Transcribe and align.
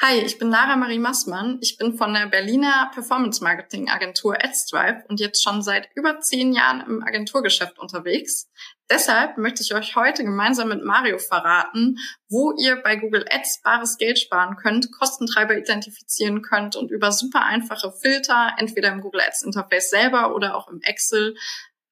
Hi, 0.00 0.18
ich 0.18 0.38
bin 0.38 0.50
Lara 0.50 0.74
Marie 0.74 0.98
Massmann. 0.98 1.58
Ich 1.62 1.76
bin 1.76 1.96
von 1.96 2.12
der 2.12 2.26
Berliner 2.26 2.90
Performance 2.92 3.42
Marketing 3.42 3.88
Agentur 3.88 4.34
AdsDrive 4.34 5.04
und 5.08 5.20
jetzt 5.20 5.42
schon 5.42 5.62
seit 5.62 5.88
über 5.94 6.18
zehn 6.18 6.52
Jahren 6.52 6.80
im 6.80 7.02
Agenturgeschäft 7.04 7.78
unterwegs. 7.78 8.50
Deshalb 8.90 9.38
möchte 9.38 9.62
ich 9.62 9.72
euch 9.72 9.94
heute 9.94 10.24
gemeinsam 10.24 10.68
mit 10.68 10.84
Mario 10.84 11.18
verraten, 11.18 11.96
wo 12.28 12.52
ihr 12.52 12.82
bei 12.82 12.96
Google 12.96 13.24
Ads 13.30 13.62
bares 13.62 13.96
Geld 13.96 14.18
sparen 14.18 14.56
könnt, 14.56 14.90
Kostentreiber 14.90 15.56
identifizieren 15.56 16.42
könnt 16.42 16.74
und 16.74 16.90
über 16.90 17.12
super 17.12 17.44
einfache 17.44 17.92
Filter, 17.92 18.52
entweder 18.58 18.88
im 18.92 19.00
Google 19.00 19.20
Ads 19.20 19.42
Interface 19.42 19.90
selber 19.90 20.34
oder 20.34 20.56
auch 20.56 20.68
im 20.68 20.80
Excel, 20.82 21.36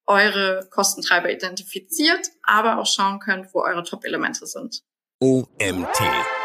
eure 0.07 0.69
Kostentreiber 0.71 1.30
identifiziert, 1.30 2.29
aber 2.43 2.79
auch 2.79 2.87
schauen 2.87 3.21
könnt, 3.21 3.55
wo 3.55 3.61
eure 3.61 3.84
Top-Elemente 3.84 4.46
sind. 4.46 4.82
OMT 5.21 6.42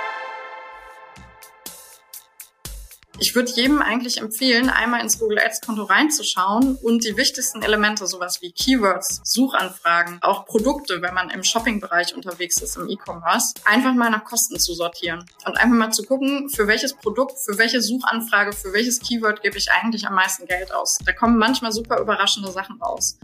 Ich 3.19 3.33
würde 3.33 3.51
jedem 3.51 3.81
eigentlich 3.81 4.19
empfehlen, 4.19 4.69
einmal 4.69 5.01
ins 5.01 5.17
Google 5.17 5.39
Ads 5.39 5.61
Konto 5.61 5.83
reinzuschauen 5.83 6.75
und 6.75 7.03
die 7.03 7.17
wichtigsten 7.17 7.63
Elemente, 7.63 8.05
sowas 8.05 8.43
wie 8.43 8.51
Keywords, 8.51 9.21
Suchanfragen, 9.23 10.19
auch 10.21 10.45
Produkte, 10.45 11.01
wenn 11.01 11.15
man 11.15 11.31
im 11.31 11.43
Shopping-Bereich 11.43 12.15
unterwegs 12.15 12.61
ist, 12.61 12.77
im 12.77 12.87
E-Commerce, 12.87 13.55
einfach 13.65 13.95
mal 13.95 14.11
nach 14.11 14.23
Kosten 14.23 14.59
zu 14.59 14.75
sortieren 14.75 15.25
und 15.45 15.57
einfach 15.57 15.75
mal 15.75 15.91
zu 15.91 16.03
gucken, 16.03 16.49
für 16.49 16.67
welches 16.67 16.93
Produkt, 16.93 17.39
für 17.43 17.57
welche 17.57 17.81
Suchanfrage, 17.81 18.53
für 18.53 18.71
welches 18.71 18.99
Keyword 18.99 19.41
gebe 19.41 19.57
ich 19.57 19.71
eigentlich 19.71 20.05
am 20.05 20.13
meisten 20.13 20.45
Geld 20.45 20.71
aus. 20.71 20.99
Da 21.03 21.11
kommen 21.11 21.37
manchmal 21.37 21.71
super 21.71 21.99
überraschende 21.99 22.51
Sachen 22.51 22.79
raus. 22.79 23.17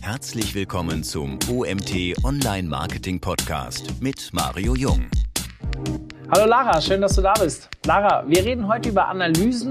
Herzlich 0.00 0.54
willkommen 0.54 1.04
zum 1.04 1.38
OMT 1.50 2.24
Online 2.24 2.66
Marketing 2.66 3.20
Podcast 3.20 3.92
mit 4.00 4.30
Mario 4.32 4.74
Jung. 4.74 5.10
Hallo 6.34 6.46
Lara, 6.46 6.80
schön, 6.80 7.02
dass 7.02 7.14
du 7.14 7.20
da 7.20 7.34
bist. 7.34 7.68
Lara, 7.84 8.26
wir 8.26 8.42
reden 8.42 8.66
heute 8.66 8.88
über 8.88 9.08
Analysen, 9.08 9.70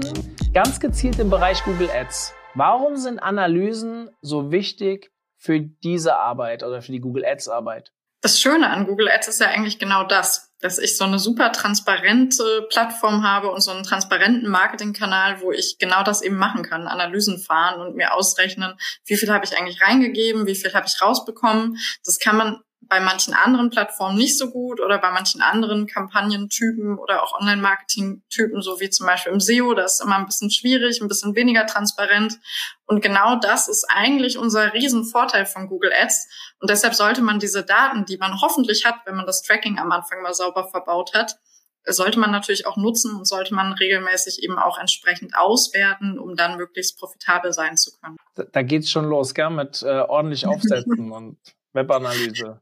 ganz 0.54 0.78
gezielt 0.78 1.18
im 1.18 1.28
Bereich 1.28 1.64
Google 1.64 1.90
Ads. 1.90 2.34
Warum 2.54 2.94
sind 2.94 3.18
Analysen 3.18 4.10
so 4.20 4.52
wichtig 4.52 5.10
für 5.38 5.58
diese 5.58 6.14
Arbeit 6.14 6.62
oder 6.62 6.80
für 6.80 6.92
die 6.92 7.00
Google 7.00 7.24
Ads 7.24 7.48
Arbeit? 7.48 7.90
Das 8.20 8.40
Schöne 8.40 8.70
an 8.70 8.86
Google 8.86 9.08
Ads 9.08 9.26
ist 9.26 9.40
ja 9.40 9.48
eigentlich 9.48 9.80
genau 9.80 10.04
das, 10.04 10.54
dass 10.60 10.78
ich 10.78 10.96
so 10.96 11.02
eine 11.02 11.18
super 11.18 11.50
transparente 11.50 12.68
Plattform 12.70 13.24
habe 13.24 13.50
und 13.50 13.60
so 13.60 13.72
einen 13.72 13.82
transparenten 13.82 14.48
Marketingkanal, 14.48 15.40
wo 15.40 15.50
ich 15.50 15.78
genau 15.80 16.04
das 16.04 16.22
eben 16.22 16.36
machen 16.36 16.62
kann, 16.62 16.86
Analysen 16.86 17.42
fahren 17.42 17.80
und 17.80 17.96
mir 17.96 18.14
ausrechnen, 18.14 18.78
wie 19.06 19.16
viel 19.16 19.32
habe 19.32 19.44
ich 19.44 19.58
eigentlich 19.58 19.82
reingegeben, 19.82 20.46
wie 20.46 20.54
viel 20.54 20.72
habe 20.72 20.86
ich 20.86 21.02
rausbekommen. 21.02 21.76
Das 22.04 22.20
kann 22.20 22.36
man 22.36 22.60
bei 22.88 23.00
manchen 23.00 23.34
anderen 23.34 23.70
Plattformen 23.70 24.16
nicht 24.16 24.36
so 24.38 24.50
gut 24.50 24.80
oder 24.80 24.98
bei 24.98 25.10
manchen 25.10 25.40
anderen 25.40 25.86
Kampagnentypen 25.86 26.98
oder 26.98 27.22
auch 27.22 27.38
Online-Marketing-Typen, 27.40 28.60
so 28.60 28.80
wie 28.80 28.90
zum 28.90 29.06
Beispiel 29.06 29.32
im 29.32 29.40
SEO, 29.40 29.74
das 29.74 29.94
ist 29.94 30.04
immer 30.04 30.16
ein 30.16 30.26
bisschen 30.26 30.50
schwierig, 30.50 31.00
ein 31.00 31.08
bisschen 31.08 31.34
weniger 31.34 31.66
transparent. 31.66 32.38
Und 32.86 33.00
genau 33.00 33.36
das 33.36 33.68
ist 33.68 33.86
eigentlich 33.88 34.36
unser 34.36 34.72
Riesenvorteil 34.74 35.46
von 35.46 35.68
Google 35.68 35.92
Ads. 35.92 36.28
Und 36.60 36.70
deshalb 36.70 36.94
sollte 36.94 37.22
man 37.22 37.38
diese 37.38 37.64
Daten, 37.64 38.04
die 38.04 38.18
man 38.18 38.40
hoffentlich 38.40 38.84
hat, 38.84 38.96
wenn 39.06 39.16
man 39.16 39.26
das 39.26 39.42
Tracking 39.42 39.78
am 39.78 39.92
Anfang 39.92 40.22
mal 40.22 40.34
sauber 40.34 40.68
verbaut 40.68 41.14
hat, 41.14 41.38
sollte 41.86 42.18
man 42.18 42.30
natürlich 42.30 42.66
auch 42.66 42.76
nutzen 42.76 43.16
und 43.16 43.26
sollte 43.26 43.54
man 43.54 43.72
regelmäßig 43.72 44.42
eben 44.42 44.58
auch 44.58 44.78
entsprechend 44.78 45.36
auswerten, 45.36 46.18
um 46.18 46.36
dann 46.36 46.56
möglichst 46.56 46.98
profitabel 46.98 47.52
sein 47.52 47.76
zu 47.76 47.90
können. 48.00 48.16
Da, 48.34 48.44
da 48.44 48.62
geht's 48.62 48.90
schon 48.90 49.06
los, 49.06 49.34
gell, 49.34 49.50
mit 49.50 49.82
äh, 49.82 50.00
ordentlich 50.00 50.46
Aufsetzen 50.46 51.10
und 51.10 51.38
Webanalyse. 51.72 52.60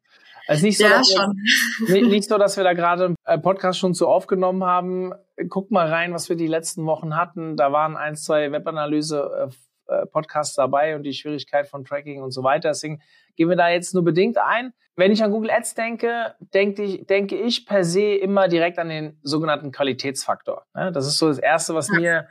Also 0.51 0.67
nicht 0.67 0.77
so, 0.79 0.84
ja, 0.84 0.98
dass 0.98 1.12
schon. 1.12 1.41
Wir, 1.87 2.05
nicht 2.09 2.29
so, 2.29 2.37
dass 2.37 2.56
wir 2.56 2.65
da 2.65 2.73
gerade 2.73 3.15
einen 3.23 3.43
Podcast 3.43 3.79
schon 3.79 3.95
zu 3.95 4.09
aufgenommen 4.09 4.65
haben. 4.65 5.12
Guck 5.48 5.70
mal 5.70 5.87
rein, 5.87 6.12
was 6.12 6.29
wir 6.29 6.34
die 6.34 6.48
letzten 6.48 6.87
Wochen 6.87 7.15
hatten. 7.15 7.56
Da 7.56 7.70
waren 7.70 7.97
ein, 7.97 8.17
zwei 8.17 8.51
Webanalyse-Podcasts 8.51 10.59
äh, 10.59 10.61
dabei 10.61 10.97
und 10.97 11.05
die 11.05 11.12
Schwierigkeit 11.12 11.69
von 11.69 11.84
Tracking 11.84 12.21
und 12.21 12.33
so 12.33 12.43
weiter. 12.43 12.71
Deswegen 12.71 13.00
gehen 13.37 13.49
wir 13.49 13.55
da 13.55 13.69
jetzt 13.69 13.94
nur 13.94 14.03
bedingt 14.03 14.38
ein. 14.38 14.72
Wenn 14.97 15.12
ich 15.12 15.22
an 15.22 15.31
Google 15.31 15.53
Ads 15.53 15.77
denke, 15.77 16.34
denke 16.53 16.82
ich, 16.82 17.06
denke 17.06 17.37
ich 17.37 17.65
per 17.65 17.84
se 17.84 18.17
immer 18.17 18.49
direkt 18.49 18.81
an 18.81 18.88
den 18.88 19.21
sogenannten 19.22 19.71
Qualitätsfaktor. 19.71 20.65
Das 20.75 21.06
ist 21.06 21.19
so 21.19 21.28
das 21.28 21.38
Erste, 21.38 21.77
was 21.77 21.91
ja. 21.91 22.00
mir 22.00 22.27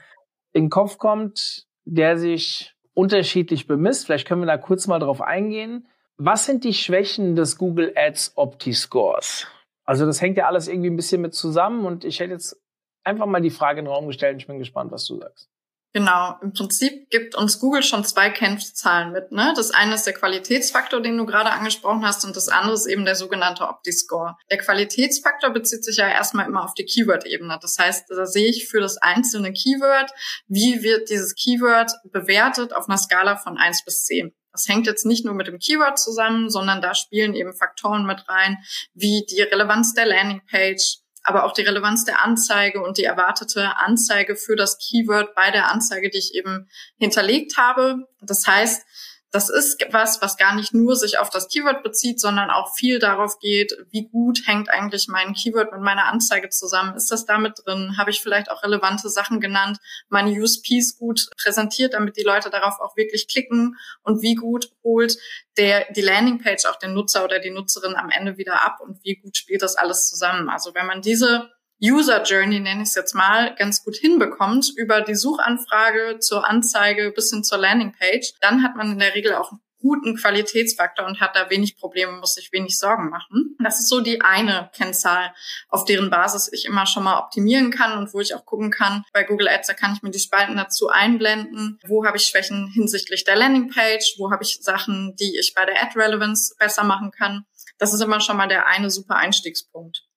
in 0.51 0.65
den 0.65 0.69
Kopf 0.69 0.97
kommt, 0.97 1.67
der 1.85 2.17
sich 2.17 2.75
unterschiedlich 2.93 3.65
bemisst. 3.65 4.07
Vielleicht 4.07 4.27
können 4.27 4.41
wir 4.41 4.45
da 4.45 4.57
kurz 4.57 4.87
mal 4.87 4.99
drauf 4.99 5.21
eingehen. 5.21 5.87
Was 6.21 6.45
sind 6.45 6.65
die 6.65 6.73
Schwächen 6.73 7.37
des 7.37 7.57
Google 7.57 7.93
Ads 7.95 8.33
Opti-Scores? 8.35 9.47
Also 9.85 10.05
das 10.05 10.19
hängt 10.19 10.35
ja 10.35 10.47
alles 10.47 10.67
irgendwie 10.67 10.89
ein 10.89 10.97
bisschen 10.97 11.21
mit 11.21 11.33
zusammen 11.33 11.85
und 11.85 12.03
ich 12.03 12.19
hätte 12.19 12.33
jetzt 12.33 12.61
einfach 13.05 13.25
mal 13.25 13.39
die 13.39 13.49
Frage 13.49 13.79
in 13.79 13.85
den 13.85 13.93
Raum 13.93 14.07
gestellt 14.07 14.33
und 14.33 14.39
ich 14.41 14.47
bin 14.47 14.59
gespannt, 14.59 14.91
was 14.91 15.05
du 15.05 15.17
sagst. 15.17 15.47
Genau, 15.93 16.35
im 16.41 16.51
Prinzip 16.51 17.09
gibt 17.09 17.35
uns 17.35 17.59
Google 17.61 17.83
schon 17.83 18.03
zwei 18.03 18.29
Kennzahlen 18.31 19.13
mit. 19.13 19.31
Ne? 19.31 19.53
Das 19.55 19.71
eine 19.71 19.95
ist 19.95 20.03
der 20.03 20.13
Qualitätsfaktor, 20.13 21.01
den 21.01 21.17
du 21.17 21.25
gerade 21.25 21.51
angesprochen 21.51 22.05
hast, 22.05 22.25
und 22.25 22.35
das 22.35 22.49
andere 22.49 22.73
ist 22.73 22.85
eben 22.85 23.05
der 23.05 23.15
sogenannte 23.15 23.67
Opti-Score. 23.67 24.35
Der 24.51 24.57
Qualitätsfaktor 24.57 25.51
bezieht 25.51 25.85
sich 25.85 25.97
ja 25.97 26.09
erstmal 26.09 26.47
immer 26.47 26.65
auf 26.65 26.73
die 26.73 26.85
Keyword-Ebene. 26.85 27.57
Das 27.61 27.77
heißt, 27.79 28.09
da 28.09 28.25
sehe 28.25 28.49
ich 28.49 28.67
für 28.67 28.81
das 28.81 28.97
einzelne 28.97 29.53
Keyword, 29.53 30.11
wie 30.47 30.83
wird 30.83 31.09
dieses 31.09 31.33
Keyword 31.33 31.93
bewertet 32.11 32.75
auf 32.75 32.89
einer 32.89 32.97
Skala 32.97 33.37
von 33.37 33.57
eins 33.57 33.85
bis 33.85 34.03
zehn. 34.03 34.35
Das 34.51 34.67
hängt 34.67 34.87
jetzt 34.87 35.05
nicht 35.05 35.25
nur 35.25 35.35
mit 35.35 35.47
dem 35.47 35.59
Keyword 35.59 35.99
zusammen, 35.99 36.49
sondern 36.49 36.81
da 36.81 36.95
spielen 36.95 37.33
eben 37.35 37.53
Faktoren 37.53 38.05
mit 38.05 38.27
rein, 38.27 38.57
wie 38.93 39.25
die 39.29 39.41
Relevanz 39.41 39.93
der 39.93 40.05
Landingpage, 40.05 40.99
aber 41.23 41.43
auch 41.45 41.53
die 41.53 41.61
Relevanz 41.61 42.05
der 42.05 42.23
Anzeige 42.23 42.81
und 42.81 42.97
die 42.97 43.03
erwartete 43.03 43.77
Anzeige 43.77 44.35
für 44.35 44.55
das 44.55 44.77
Keyword 44.77 45.35
bei 45.35 45.51
der 45.51 45.69
Anzeige, 45.69 46.09
die 46.09 46.17
ich 46.17 46.33
eben 46.33 46.67
hinterlegt 46.97 47.57
habe. 47.57 47.97
Das 48.21 48.47
heißt, 48.47 48.83
das 49.31 49.49
ist 49.49 49.85
was, 49.91 50.21
was 50.21 50.37
gar 50.37 50.55
nicht 50.55 50.73
nur 50.73 50.95
sich 50.95 51.19
auf 51.19 51.29
das 51.29 51.47
Keyword 51.47 51.83
bezieht, 51.83 52.19
sondern 52.19 52.49
auch 52.49 52.73
viel 52.75 52.97
darauf 52.97 53.37
geht, 53.39 53.73
wie 53.91 54.07
gut 54.07 54.41
hängt 54.45 54.69
eigentlich 54.69 55.07
mein 55.07 55.33
Keyword 55.33 55.71
mit 55.71 55.81
meiner 55.81 56.05
Anzeige 56.05 56.49
zusammen? 56.49 56.95
Ist 56.95 57.11
das 57.11 57.25
damit 57.25 57.61
drin? 57.63 57.95
Habe 57.97 58.09
ich 58.09 58.21
vielleicht 58.21 58.49
auch 58.49 58.63
relevante 58.63 59.07
Sachen 59.09 59.39
genannt, 59.39 59.77
meine 60.09 60.31
USPs 60.31 60.97
gut 60.97 61.29
präsentiert, 61.41 61.93
damit 61.93 62.17
die 62.17 62.23
Leute 62.23 62.49
darauf 62.49 62.79
auch 62.79 62.97
wirklich 62.97 63.27
klicken? 63.27 63.77
Und 64.01 64.23
wie 64.23 64.35
gut 64.35 64.71
holt 64.83 65.17
der, 65.57 65.91
die 65.91 66.01
Landingpage 66.01 66.65
auch 66.65 66.77
den 66.77 66.93
Nutzer 66.93 67.23
oder 67.23 67.39
die 67.39 67.51
Nutzerin 67.51 67.95
am 67.95 68.09
Ende 68.09 68.37
wieder 68.37 68.65
ab? 68.65 68.79
Und 68.79 69.03
wie 69.03 69.15
gut 69.15 69.37
spielt 69.37 69.61
das 69.61 69.75
alles 69.75 70.09
zusammen? 70.09 70.49
Also 70.49 70.73
wenn 70.73 70.87
man 70.87 71.01
diese 71.03 71.51
User 71.81 72.23
Journey, 72.23 72.59
nenne 72.59 72.83
ich 72.83 72.89
es 72.89 72.95
jetzt 72.95 73.15
mal, 73.15 73.55
ganz 73.55 73.83
gut 73.83 73.95
hinbekommt, 73.95 74.71
über 74.75 75.01
die 75.01 75.15
Suchanfrage 75.15 76.19
zur 76.19 76.47
Anzeige 76.47 77.11
bis 77.15 77.29
hin 77.29 77.43
zur 77.43 77.57
Landingpage, 77.57 78.33
dann 78.41 78.63
hat 78.63 78.75
man 78.75 78.91
in 78.91 78.99
der 78.99 79.15
Regel 79.15 79.33
auch 79.35 79.51
einen 79.51 79.61
guten 79.79 80.17
Qualitätsfaktor 80.17 81.05
und 81.05 81.21
hat 81.21 81.37
da 81.37 81.49
wenig 81.49 81.77
Probleme, 81.77 82.11
muss 82.11 82.33
sich 82.33 82.51
wenig 82.51 82.77
Sorgen 82.77 83.09
machen. 83.09 83.55
Das 83.63 83.79
ist 83.79 83.87
so 83.87 84.01
die 84.01 84.21
eine 84.21 84.69
Kennzahl, 84.75 85.33
auf 85.69 85.85
deren 85.85 86.09
Basis 86.09 86.51
ich 86.51 86.65
immer 86.65 86.85
schon 86.85 87.03
mal 87.03 87.17
optimieren 87.17 87.71
kann 87.71 87.97
und 87.97 88.13
wo 88.13 88.19
ich 88.19 88.35
auch 88.35 88.45
gucken 88.45 88.71
kann. 88.71 89.03
Bei 89.13 89.23
Google 89.23 89.47
Ads, 89.47 89.67
da 89.67 89.73
kann 89.73 89.93
ich 89.93 90.01
mir 90.01 90.11
die 90.11 90.19
Spalten 90.19 90.57
dazu 90.57 90.89
einblenden. 90.89 91.79
Wo 91.87 92.05
habe 92.05 92.17
ich 92.17 92.23
Schwächen 92.23 92.69
hinsichtlich 92.73 93.23
der 93.23 93.37
Landingpage? 93.37 94.15
Wo 94.17 94.31
habe 94.31 94.43
ich 94.43 94.59
Sachen, 94.61 95.15
die 95.17 95.37
ich 95.39 95.53
bei 95.55 95.65
der 95.65 95.81
Ad 95.81 95.97
Relevance 95.97 96.55
besser 96.59 96.83
machen 96.83 97.11
kann? 97.11 97.45
Das 97.77 97.93
ist 97.93 98.01
immer 98.01 98.19
schon 98.19 98.35
mal 98.35 98.47
der 98.47 98.67
eine 98.67 98.91
super 98.91 99.15
Einstiegspunkt. 99.15 100.08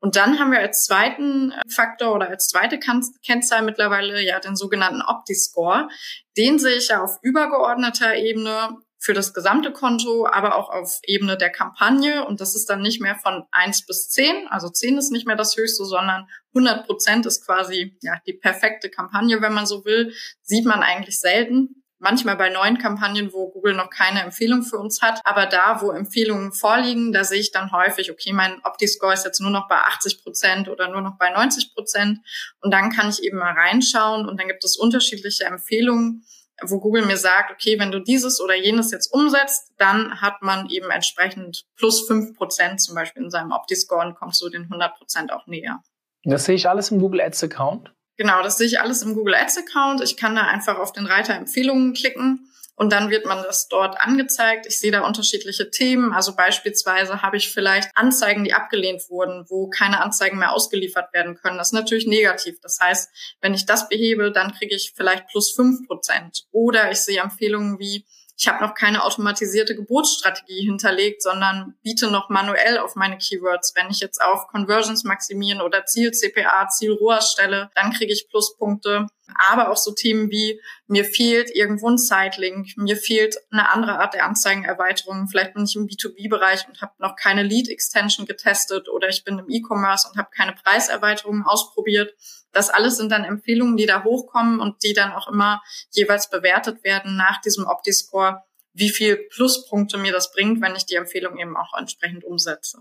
Und 0.00 0.16
dann 0.16 0.38
haben 0.38 0.52
wir 0.52 0.60
als 0.60 0.84
zweiten 0.84 1.50
äh, 1.50 1.62
Faktor 1.74 2.14
oder 2.14 2.28
als 2.28 2.48
zweite 2.48 2.78
Kennzahl 2.78 3.62
mittlerweile 3.62 4.22
ja 4.22 4.38
den 4.38 4.56
sogenannten 4.56 5.02
Opti-Score. 5.02 5.88
Den 6.36 6.58
sehe 6.58 6.76
ich 6.76 6.88
ja 6.88 7.02
auf 7.02 7.18
übergeordneter 7.22 8.14
Ebene 8.14 8.76
für 9.00 9.14
das 9.14 9.32
gesamte 9.32 9.72
Konto, 9.72 10.26
aber 10.26 10.56
auch 10.56 10.70
auf 10.70 10.98
Ebene 11.04 11.36
der 11.36 11.50
Kampagne. 11.50 12.24
Und 12.24 12.40
das 12.40 12.54
ist 12.54 12.68
dann 12.68 12.82
nicht 12.82 13.00
mehr 13.00 13.16
von 13.16 13.44
eins 13.50 13.86
bis 13.86 14.08
zehn. 14.08 14.48
Also 14.48 14.68
zehn 14.68 14.98
ist 14.98 15.12
nicht 15.12 15.26
mehr 15.26 15.36
das 15.36 15.56
Höchste, 15.56 15.84
sondern 15.84 16.26
100 16.54 16.86
Prozent 16.86 17.26
ist 17.26 17.44
quasi 17.44 17.96
ja, 18.02 18.14
die 18.26 18.32
perfekte 18.32 18.90
Kampagne, 18.90 19.40
wenn 19.40 19.52
man 19.52 19.66
so 19.66 19.84
will. 19.84 20.12
Sieht 20.42 20.64
man 20.64 20.82
eigentlich 20.82 21.20
selten 21.20 21.84
manchmal 21.98 22.36
bei 22.36 22.48
neuen 22.48 22.78
Kampagnen, 22.78 23.32
wo 23.32 23.50
Google 23.50 23.74
noch 23.74 23.90
keine 23.90 24.22
Empfehlung 24.22 24.62
für 24.62 24.78
uns 24.78 25.02
hat. 25.02 25.20
Aber 25.24 25.46
da, 25.46 25.80
wo 25.80 25.90
Empfehlungen 25.90 26.52
vorliegen, 26.52 27.12
da 27.12 27.24
sehe 27.24 27.40
ich 27.40 27.52
dann 27.52 27.72
häufig, 27.72 28.10
okay, 28.10 28.32
mein 28.32 28.60
Opti-Score 28.64 29.14
ist 29.14 29.24
jetzt 29.24 29.40
nur 29.40 29.50
noch 29.50 29.68
bei 29.68 29.76
80 29.76 30.22
Prozent 30.22 30.68
oder 30.68 30.88
nur 30.88 31.00
noch 31.00 31.18
bei 31.18 31.30
90 31.30 31.74
Prozent. 31.74 32.20
Und 32.60 32.72
dann 32.72 32.90
kann 32.90 33.08
ich 33.10 33.22
eben 33.22 33.38
mal 33.38 33.52
reinschauen 33.52 34.28
und 34.28 34.38
dann 34.40 34.48
gibt 34.48 34.64
es 34.64 34.76
unterschiedliche 34.76 35.44
Empfehlungen 35.44 36.24
wo 36.62 36.80
Google 36.80 37.06
mir 37.06 37.16
sagt, 37.16 37.50
okay, 37.52 37.78
wenn 37.78 37.92
du 37.92 38.00
dieses 38.00 38.40
oder 38.40 38.56
jenes 38.56 38.90
jetzt 38.90 39.12
umsetzt, 39.12 39.72
dann 39.78 40.20
hat 40.20 40.42
man 40.42 40.68
eben 40.70 40.90
entsprechend 40.90 41.66
plus 41.76 42.06
fünf 42.06 42.36
Prozent 42.36 42.80
zum 42.80 42.94
Beispiel 42.94 43.22
in 43.22 43.30
seinem 43.30 43.52
Opti-Score 43.52 44.04
und 44.04 44.14
kommt 44.14 44.34
so 44.34 44.48
den 44.48 44.62
100 44.64 44.96
Prozent 44.96 45.32
auch 45.32 45.46
näher. 45.46 45.80
Das 46.24 46.44
sehe 46.44 46.56
ich 46.56 46.68
alles 46.68 46.90
im 46.90 46.98
Google 46.98 47.20
Ads 47.20 47.44
Account? 47.44 47.92
Genau, 48.18 48.42
das 48.42 48.58
sehe 48.58 48.66
ich 48.66 48.80
alles 48.80 49.02
im 49.02 49.14
Google 49.14 49.36
Ads 49.36 49.58
Account. 49.58 50.02
Ich 50.02 50.16
kann 50.16 50.34
da 50.34 50.42
einfach 50.42 50.78
auf 50.78 50.92
den 50.92 51.06
Reiter 51.06 51.34
Empfehlungen 51.34 51.94
klicken 51.94 52.50
und 52.74 52.92
dann 52.92 53.10
wird 53.10 53.26
man 53.26 53.44
das 53.44 53.68
dort 53.68 54.00
angezeigt. 54.00 54.66
Ich 54.66 54.80
sehe 54.80 54.90
da 54.90 55.06
unterschiedliche 55.06 55.70
Themen. 55.70 56.12
Also 56.12 56.34
beispielsweise 56.34 57.22
habe 57.22 57.36
ich 57.36 57.52
vielleicht 57.52 57.90
Anzeigen, 57.94 58.42
die 58.42 58.52
abgelehnt 58.52 59.08
wurden, 59.08 59.46
wo 59.48 59.68
keine 59.68 60.00
Anzeigen 60.00 60.38
mehr 60.38 60.52
ausgeliefert 60.52 61.12
werden 61.12 61.36
können. 61.36 61.58
Das 61.58 61.68
ist 61.68 61.72
natürlich 61.74 62.08
negativ. 62.08 62.60
Das 62.60 62.80
heißt, 62.80 63.08
wenn 63.40 63.54
ich 63.54 63.66
das 63.66 63.88
behebe, 63.88 64.32
dann 64.32 64.52
kriege 64.52 64.74
ich 64.74 64.94
vielleicht 64.96 65.28
plus 65.28 65.52
fünf 65.52 65.86
Prozent. 65.86 66.44
Oder 66.50 66.90
ich 66.90 66.98
sehe 66.98 67.20
Empfehlungen 67.20 67.78
wie 67.78 68.04
ich 68.38 68.46
habe 68.46 68.64
noch 68.64 68.74
keine 68.74 69.02
automatisierte 69.02 69.74
Geburtsstrategie 69.74 70.64
hinterlegt, 70.64 71.22
sondern 71.22 71.74
biete 71.82 72.08
noch 72.08 72.28
manuell 72.28 72.78
auf 72.78 72.94
meine 72.94 73.18
Keywords. 73.18 73.72
Wenn 73.74 73.90
ich 73.90 73.98
jetzt 73.98 74.22
auf 74.22 74.46
Conversions 74.46 75.02
maximieren 75.02 75.60
oder 75.60 75.86
Ziel 75.86 76.12
CPA, 76.12 76.68
Ziel 76.68 76.92
ROAS 76.92 77.32
stelle, 77.32 77.68
dann 77.74 77.92
kriege 77.92 78.12
ich 78.12 78.28
Pluspunkte. 78.28 79.08
Aber 79.34 79.70
auch 79.70 79.76
so 79.76 79.92
Themen 79.92 80.30
wie 80.30 80.60
mir 80.86 81.04
fehlt 81.04 81.50
irgendwo 81.54 81.88
ein 81.88 81.98
Sidelink, 81.98 82.76
mir 82.76 82.96
fehlt 82.96 83.36
eine 83.50 83.70
andere 83.70 84.00
Art 84.00 84.14
der 84.14 84.24
Anzeigenerweiterung. 84.24 85.28
Vielleicht 85.28 85.54
bin 85.54 85.64
ich 85.64 85.76
im 85.76 85.86
B2B-Bereich 85.86 86.66
und 86.68 86.80
habe 86.80 86.92
noch 86.98 87.16
keine 87.16 87.42
Lead-Extension 87.42 88.26
getestet 88.26 88.88
oder 88.88 89.08
ich 89.08 89.24
bin 89.24 89.38
im 89.38 89.48
E-Commerce 89.48 90.08
und 90.08 90.16
habe 90.16 90.30
keine 90.34 90.52
Preiserweiterungen 90.52 91.44
ausprobiert. 91.44 92.14
Das 92.52 92.70
alles 92.70 92.96
sind 92.96 93.12
dann 93.12 93.24
Empfehlungen, 93.24 93.76
die 93.76 93.86
da 93.86 94.04
hochkommen 94.04 94.60
und 94.60 94.82
die 94.82 94.94
dann 94.94 95.12
auch 95.12 95.28
immer 95.28 95.62
jeweils 95.90 96.30
bewertet 96.30 96.82
werden 96.82 97.16
nach 97.16 97.40
diesem 97.40 97.66
Opti-Score, 97.66 98.42
wie 98.72 98.90
viel 98.90 99.16
Pluspunkte 99.16 99.98
mir 99.98 100.12
das 100.12 100.32
bringt, 100.32 100.60
wenn 100.62 100.76
ich 100.76 100.86
die 100.86 100.94
Empfehlung 100.94 101.38
eben 101.38 101.56
auch 101.56 101.76
entsprechend 101.76 102.24
umsetze. 102.24 102.78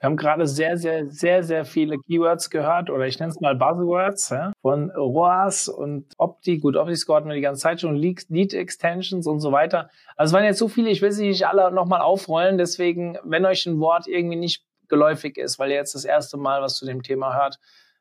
Wir 0.00 0.06
haben 0.06 0.16
gerade 0.16 0.46
sehr, 0.46 0.76
sehr, 0.76 1.08
sehr, 1.10 1.42
sehr 1.42 1.64
viele 1.64 1.98
Keywords 1.98 2.50
gehört 2.50 2.88
oder 2.88 3.06
ich 3.06 3.18
nenne 3.18 3.32
es 3.32 3.40
mal 3.40 3.56
Buzzwords 3.56 4.30
ja, 4.30 4.52
von 4.62 4.92
ROAS 4.92 5.68
und 5.68 6.06
Opti. 6.18 6.58
Gut, 6.58 6.76
Opti-Score 6.76 7.16
hatten 7.16 7.28
wir 7.28 7.34
die 7.34 7.40
ganze 7.40 7.62
Zeit 7.62 7.80
schon, 7.80 7.96
Lead 7.96 8.54
Extensions 8.54 9.26
und 9.26 9.40
so 9.40 9.50
weiter. 9.50 9.90
Also 10.16 10.30
es 10.30 10.34
waren 10.34 10.44
jetzt 10.44 10.58
so 10.58 10.68
viele, 10.68 10.88
ich 10.90 11.02
will 11.02 11.10
sie 11.10 11.26
nicht 11.26 11.48
alle 11.48 11.72
nochmal 11.72 12.00
aufrollen. 12.00 12.58
Deswegen, 12.58 13.18
wenn 13.24 13.44
euch 13.44 13.66
ein 13.66 13.80
Wort 13.80 14.06
irgendwie 14.06 14.36
nicht 14.36 14.64
geläufig 14.88 15.36
ist, 15.36 15.58
weil 15.58 15.70
ihr 15.70 15.76
jetzt 15.76 15.96
das 15.96 16.04
erste 16.04 16.36
Mal 16.36 16.62
was 16.62 16.76
zu 16.76 16.86
dem 16.86 17.02
Thema 17.02 17.34
hört, 17.34 17.58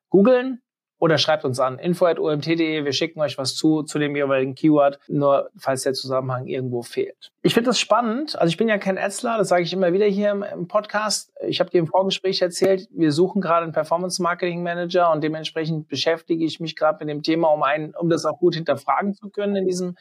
googeln, 0.09 0.61
oder 0.99 1.17
schreibt 1.17 1.45
uns 1.45 1.59
an 1.59 1.79
info.omt.de. 1.79 2.83
Wir 2.83 2.91
schicken 2.91 3.19
euch 3.21 3.37
was 3.37 3.55
zu, 3.55 3.83
zu 3.83 3.99
dem 3.99 4.15
jeweiligen 4.15 4.55
Keyword, 4.55 4.99
nur 5.07 5.49
falls 5.57 5.83
der 5.83 5.93
Zusammenhang 5.93 6.47
irgendwo 6.47 6.81
fehlt. 6.81 7.31
Ich 7.43 7.53
finde 7.53 7.69
das 7.69 7.79
spannend. 7.79 8.37
Also 8.37 8.49
ich 8.49 8.57
bin 8.57 8.67
ja 8.67 8.77
kein 8.77 8.97
Ätzler, 8.97 9.37
das 9.37 9.49
sage 9.49 9.63
ich 9.63 9.73
immer 9.73 9.93
wieder 9.93 10.05
hier 10.05 10.31
im, 10.31 10.43
im 10.43 10.67
Podcast. 10.67 11.31
Ich 11.47 11.59
habe 11.59 11.69
dir 11.69 11.79
im 11.79 11.87
Vorgespräch 11.87 12.41
erzählt, 12.41 12.87
wir 12.91 13.11
suchen 13.11 13.41
gerade 13.41 13.63
einen 13.63 13.73
Performance 13.73 14.21
Marketing 14.21 14.63
Manager 14.63 15.11
und 15.11 15.23
dementsprechend 15.23 15.87
beschäftige 15.87 16.43
ich 16.43 16.59
mich 16.59 16.75
gerade 16.75 17.03
mit 17.05 17.13
dem 17.13 17.23
Thema, 17.23 17.49
um, 17.49 17.63
einen, 17.63 17.93
um 17.95 18.09
das 18.09 18.25
auch 18.25 18.39
gut 18.39 18.55
hinterfragen 18.55 19.13
zu 19.13 19.29
können 19.29 19.55
in 19.55 19.65
diesem 19.65 19.95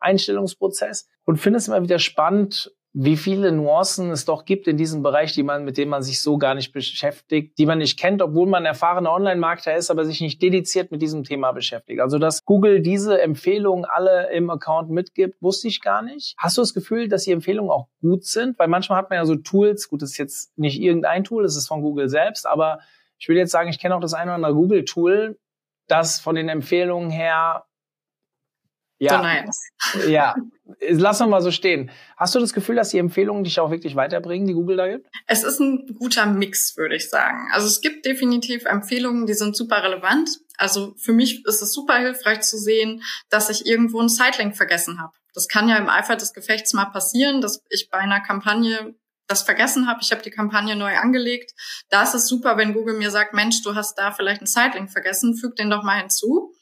Einstellungsprozess. 0.00 1.08
Und 1.24 1.36
finde 1.36 1.58
es 1.58 1.68
immer 1.68 1.82
wieder 1.82 1.98
spannend, 1.98 2.72
wie 2.92 3.16
viele 3.16 3.52
Nuancen 3.52 4.10
es 4.10 4.24
doch 4.24 4.44
gibt 4.44 4.66
in 4.66 4.76
diesem 4.76 5.02
Bereich, 5.02 5.32
die 5.32 5.44
man, 5.44 5.64
mit 5.64 5.76
denen 5.76 5.90
man 5.90 6.02
sich 6.02 6.20
so 6.20 6.38
gar 6.38 6.54
nicht 6.54 6.72
beschäftigt, 6.72 7.56
die 7.56 7.66
man 7.66 7.78
nicht 7.78 7.98
kennt, 7.98 8.20
obwohl 8.20 8.48
man 8.48 8.64
erfahrener 8.64 9.12
Online-Marketer 9.12 9.76
ist, 9.76 9.90
aber 9.90 10.04
sich 10.04 10.20
nicht 10.20 10.42
dediziert 10.42 10.90
mit 10.90 11.00
diesem 11.00 11.22
Thema 11.22 11.52
beschäftigt. 11.52 12.00
Also, 12.00 12.18
dass 12.18 12.44
Google 12.44 12.80
diese 12.80 13.20
Empfehlungen 13.20 13.84
alle 13.84 14.32
im 14.32 14.50
Account 14.50 14.90
mitgibt, 14.90 15.40
wusste 15.40 15.68
ich 15.68 15.80
gar 15.80 16.02
nicht. 16.02 16.34
Hast 16.36 16.56
du 16.56 16.62
das 16.62 16.74
Gefühl, 16.74 17.08
dass 17.08 17.24
die 17.24 17.32
Empfehlungen 17.32 17.70
auch 17.70 17.86
gut 18.00 18.24
sind? 18.24 18.58
Weil 18.58 18.68
manchmal 18.68 18.98
hat 18.98 19.10
man 19.10 19.18
ja 19.18 19.24
so 19.24 19.36
Tools, 19.36 19.88
gut, 19.88 20.02
das 20.02 20.10
ist 20.10 20.18
jetzt 20.18 20.58
nicht 20.58 20.80
irgendein 20.80 21.22
Tool, 21.22 21.44
das 21.44 21.56
ist 21.56 21.68
von 21.68 21.82
Google 21.82 22.08
selbst, 22.08 22.44
aber 22.46 22.80
ich 23.18 23.28
will 23.28 23.36
jetzt 23.36 23.52
sagen, 23.52 23.68
ich 23.70 23.78
kenne 23.78 23.94
auch 23.94 24.00
das 24.00 24.14
eine 24.14 24.30
oder 24.30 24.36
andere 24.36 24.54
Google-Tool, 24.54 25.38
das 25.86 26.18
von 26.18 26.34
den 26.34 26.48
Empfehlungen 26.48 27.10
her 27.10 27.66
ja. 29.00 29.16
So 29.16 29.22
nice. 29.22 29.70
Ja. 30.08 30.34
Lass 30.88 31.20
uns 31.20 31.30
mal 31.30 31.40
so 31.40 31.50
stehen. 31.50 31.90
Hast 32.16 32.34
du 32.34 32.38
das 32.38 32.52
Gefühl, 32.52 32.76
dass 32.76 32.90
die 32.90 32.98
Empfehlungen 32.98 33.42
dich 33.42 33.58
auch 33.58 33.70
wirklich 33.70 33.96
weiterbringen, 33.96 34.46
die 34.46 34.52
Google 34.52 34.76
da 34.76 34.88
gibt? 34.88 35.08
Es 35.26 35.42
ist 35.42 35.58
ein 35.58 35.96
guter 35.98 36.26
Mix, 36.26 36.76
würde 36.76 36.94
ich 36.94 37.10
sagen. 37.10 37.48
Also 37.52 37.66
es 37.66 37.80
gibt 37.80 38.04
definitiv 38.04 38.66
Empfehlungen, 38.66 39.26
die 39.26 39.34
sind 39.34 39.56
super 39.56 39.82
relevant. 39.82 40.30
Also 40.58 40.94
für 40.96 41.12
mich 41.12 41.44
ist 41.46 41.60
es 41.60 41.72
super 41.72 41.96
hilfreich 41.96 42.42
zu 42.42 42.56
sehen, 42.56 43.02
dass 43.30 43.50
ich 43.50 43.66
irgendwo 43.66 43.98
einen 43.98 44.08
Sidelink 44.08 44.56
vergessen 44.56 45.00
habe. 45.00 45.12
Das 45.34 45.48
kann 45.48 45.68
ja 45.68 45.76
im 45.76 45.88
Eifer 45.88 46.16
des 46.16 46.32
Gefechts 46.32 46.72
mal 46.72 46.86
passieren, 46.86 47.40
dass 47.40 47.62
ich 47.70 47.88
bei 47.90 47.98
einer 47.98 48.20
Kampagne 48.20 48.94
das 49.26 49.42
vergessen 49.42 49.86
habe. 49.86 50.00
Ich 50.02 50.12
habe 50.12 50.22
die 50.22 50.30
Kampagne 50.30 50.76
neu 50.76 50.96
angelegt. 50.96 51.52
Da 51.88 52.02
ist 52.02 52.14
es 52.14 52.26
super, 52.26 52.56
wenn 52.56 52.74
Google 52.74 52.96
mir 52.96 53.10
sagt, 53.10 53.32
Mensch, 53.32 53.62
du 53.62 53.74
hast 53.74 53.96
da 53.96 54.12
vielleicht 54.12 54.40
einen 54.40 54.46
Sidelink 54.46 54.90
vergessen, 54.90 55.36
füg 55.36 55.56
den 55.56 55.70
doch 55.70 55.82
mal 55.82 56.00
hinzu. 56.00 56.52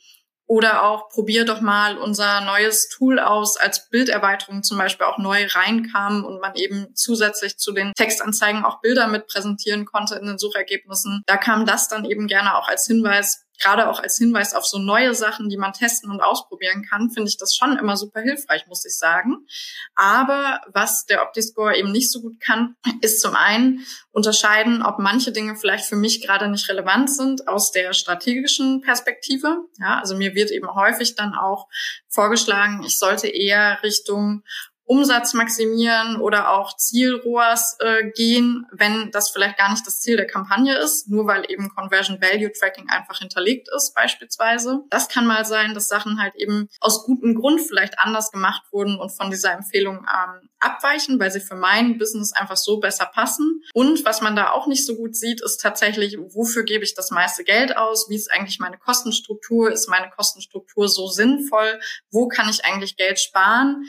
Oder 0.49 0.83
auch 0.83 1.11
probier 1.11 1.45
doch 1.45 1.61
mal 1.61 1.99
unser 1.99 2.41
neues 2.41 2.89
Tool 2.89 3.19
aus, 3.19 3.59
als 3.59 3.91
Bilderweiterung 3.91 4.63
zum 4.63 4.79
Beispiel 4.79 5.07
auch 5.07 5.19
neu 5.19 5.47
reinkam 5.47 6.25
und 6.25 6.41
man 6.41 6.55
eben 6.55 6.89
zusätzlich 6.95 7.59
zu 7.59 7.73
den 7.73 7.93
Textanzeigen 7.95 8.65
auch 8.65 8.81
Bilder 8.81 9.09
mit 9.09 9.27
präsentieren 9.27 9.85
konnte 9.85 10.15
in 10.15 10.27
den 10.27 10.39
Suchergebnissen. 10.39 11.23
Da 11.27 11.37
kam 11.37 11.67
das 11.67 11.89
dann 11.89 12.07
eben 12.07 12.29
gerne 12.29 12.57
auch 12.57 12.67
als 12.67 12.87
Hinweis, 12.87 13.45
gerade 13.61 13.89
auch 13.89 14.01
als 14.01 14.17
Hinweis 14.17 14.55
auf 14.55 14.65
so 14.67 14.79
neue 14.79 15.15
Sachen, 15.15 15.49
die 15.49 15.57
man 15.57 15.73
testen 15.73 16.11
und 16.11 16.21
ausprobieren 16.21 16.85
kann, 16.89 17.11
finde 17.11 17.29
ich 17.29 17.37
das 17.37 17.55
schon 17.55 17.77
immer 17.77 17.97
super 17.97 18.21
hilfreich, 18.21 18.67
muss 18.67 18.85
ich 18.85 18.97
sagen. 18.97 19.47
Aber 19.95 20.61
was 20.73 21.07
der 21.07 21.23
OptiScore 21.23 21.77
eben 21.77 21.93
nicht 21.93 22.11
so 22.11 22.21
gut 22.21 22.41
kann, 22.41 22.77
ist 23.01 23.21
zum 23.21 23.35
einen 23.35 23.85
unterscheiden, 24.11 24.83
ob 24.83 24.99
manche 24.99 25.33
Dinge 25.33 25.57
vielleicht 25.57 25.87
für 25.87 25.97
mich 25.97 26.25
gerade 26.25 26.49
nicht 26.49 26.69
relevant 26.69 27.11
sind 27.11 27.49
aus 27.49 27.73
der 27.73 27.93
strategischen 27.93 28.81
Perspektive. 28.81 29.65
Ja, 29.79 29.99
also 29.99 30.17
mir 30.17 30.35
wird 30.35 30.51
eben 30.51 30.75
häufig 30.75 31.15
dann 31.15 31.35
auch 31.35 31.69
vorgeschlagen, 32.09 32.83
ich 32.85 32.99
sollte 32.99 33.29
eher 33.29 33.83
Richtung 33.83 34.43
Umsatz 34.89 35.35
maximieren 35.35 36.17
oder 36.17 36.51
auch 36.51 36.75
Zielrohrs 36.77 37.77
äh, 37.81 38.11
gehen, 38.11 38.67
wenn 38.73 39.11
das 39.11 39.31
vielleicht 39.31 39.59
gar 39.59 39.71
nicht 39.71 39.87
das 39.87 40.01
Ziel 40.01 40.17
der 40.17 40.27
Kampagne 40.27 40.77
ist, 40.79 41.09
nur 41.09 41.27
weil 41.27 41.45
eben 41.49 41.69
Conversion 41.69 42.21
Value 42.23 42.51
Tracking 42.53 42.89
einfach 42.89 43.19
hinterlegt 43.19 43.69
ist 43.77 43.95
beispielsweise. 43.95 44.81
Das 44.89 45.09
kann 45.09 45.27
mal 45.27 45.45
sein, 45.45 45.75
dass 45.75 45.89
Sachen 45.89 46.21
halt 46.21 46.35
eben 46.37 46.69
aus 46.81 47.05
gutem 47.05 47.35
Grund 47.35 47.61
vielleicht 47.61 47.99
anders 47.99 48.33
gemacht 48.33 48.63
wurden 48.71 48.99
und 48.99 49.11
von 49.11 49.31
dieser 49.31 49.53
Empfehlung 49.53 49.99
ähm, 49.99 50.49
abweichen, 50.59 51.21
weil 51.21 51.31
sie 51.31 51.41
für 51.41 51.55
mein 51.55 51.99
Business 51.99 52.33
einfach 52.33 52.57
so 52.57 52.81
besser 52.81 53.07
passen. 53.07 53.63
Und 53.75 54.05
was 54.07 54.23
man 54.23 54.37
da 54.37 54.53
auch 54.53 54.67
nicht 54.67 54.87
so 54.87 54.97
gut 54.97 55.15
sieht, 55.15 55.43
ist 55.43 55.61
tatsächlich, 55.61 56.17
wofür 56.19 56.65
gebe 56.65 56.85
ich 56.85 56.95
das 56.95 57.11
meiste 57.11 57.45
Geld 57.45 57.77
aus? 57.77 58.09
Wie 58.09 58.17
ist 58.17 58.33
eigentlich 58.33 58.59
meine 58.59 58.79
Kostenstruktur? 58.79 59.71
Ist 59.71 59.89
meine 59.89 60.11
Kostenstruktur 60.11 60.89
so 60.89 61.09
sinnvoll? 61.09 61.79
Wo 62.11 62.29
kann 62.29 62.49
ich 62.49 62.65
eigentlich 62.65 62.97
Geld 62.97 63.21
sparen? 63.21 63.85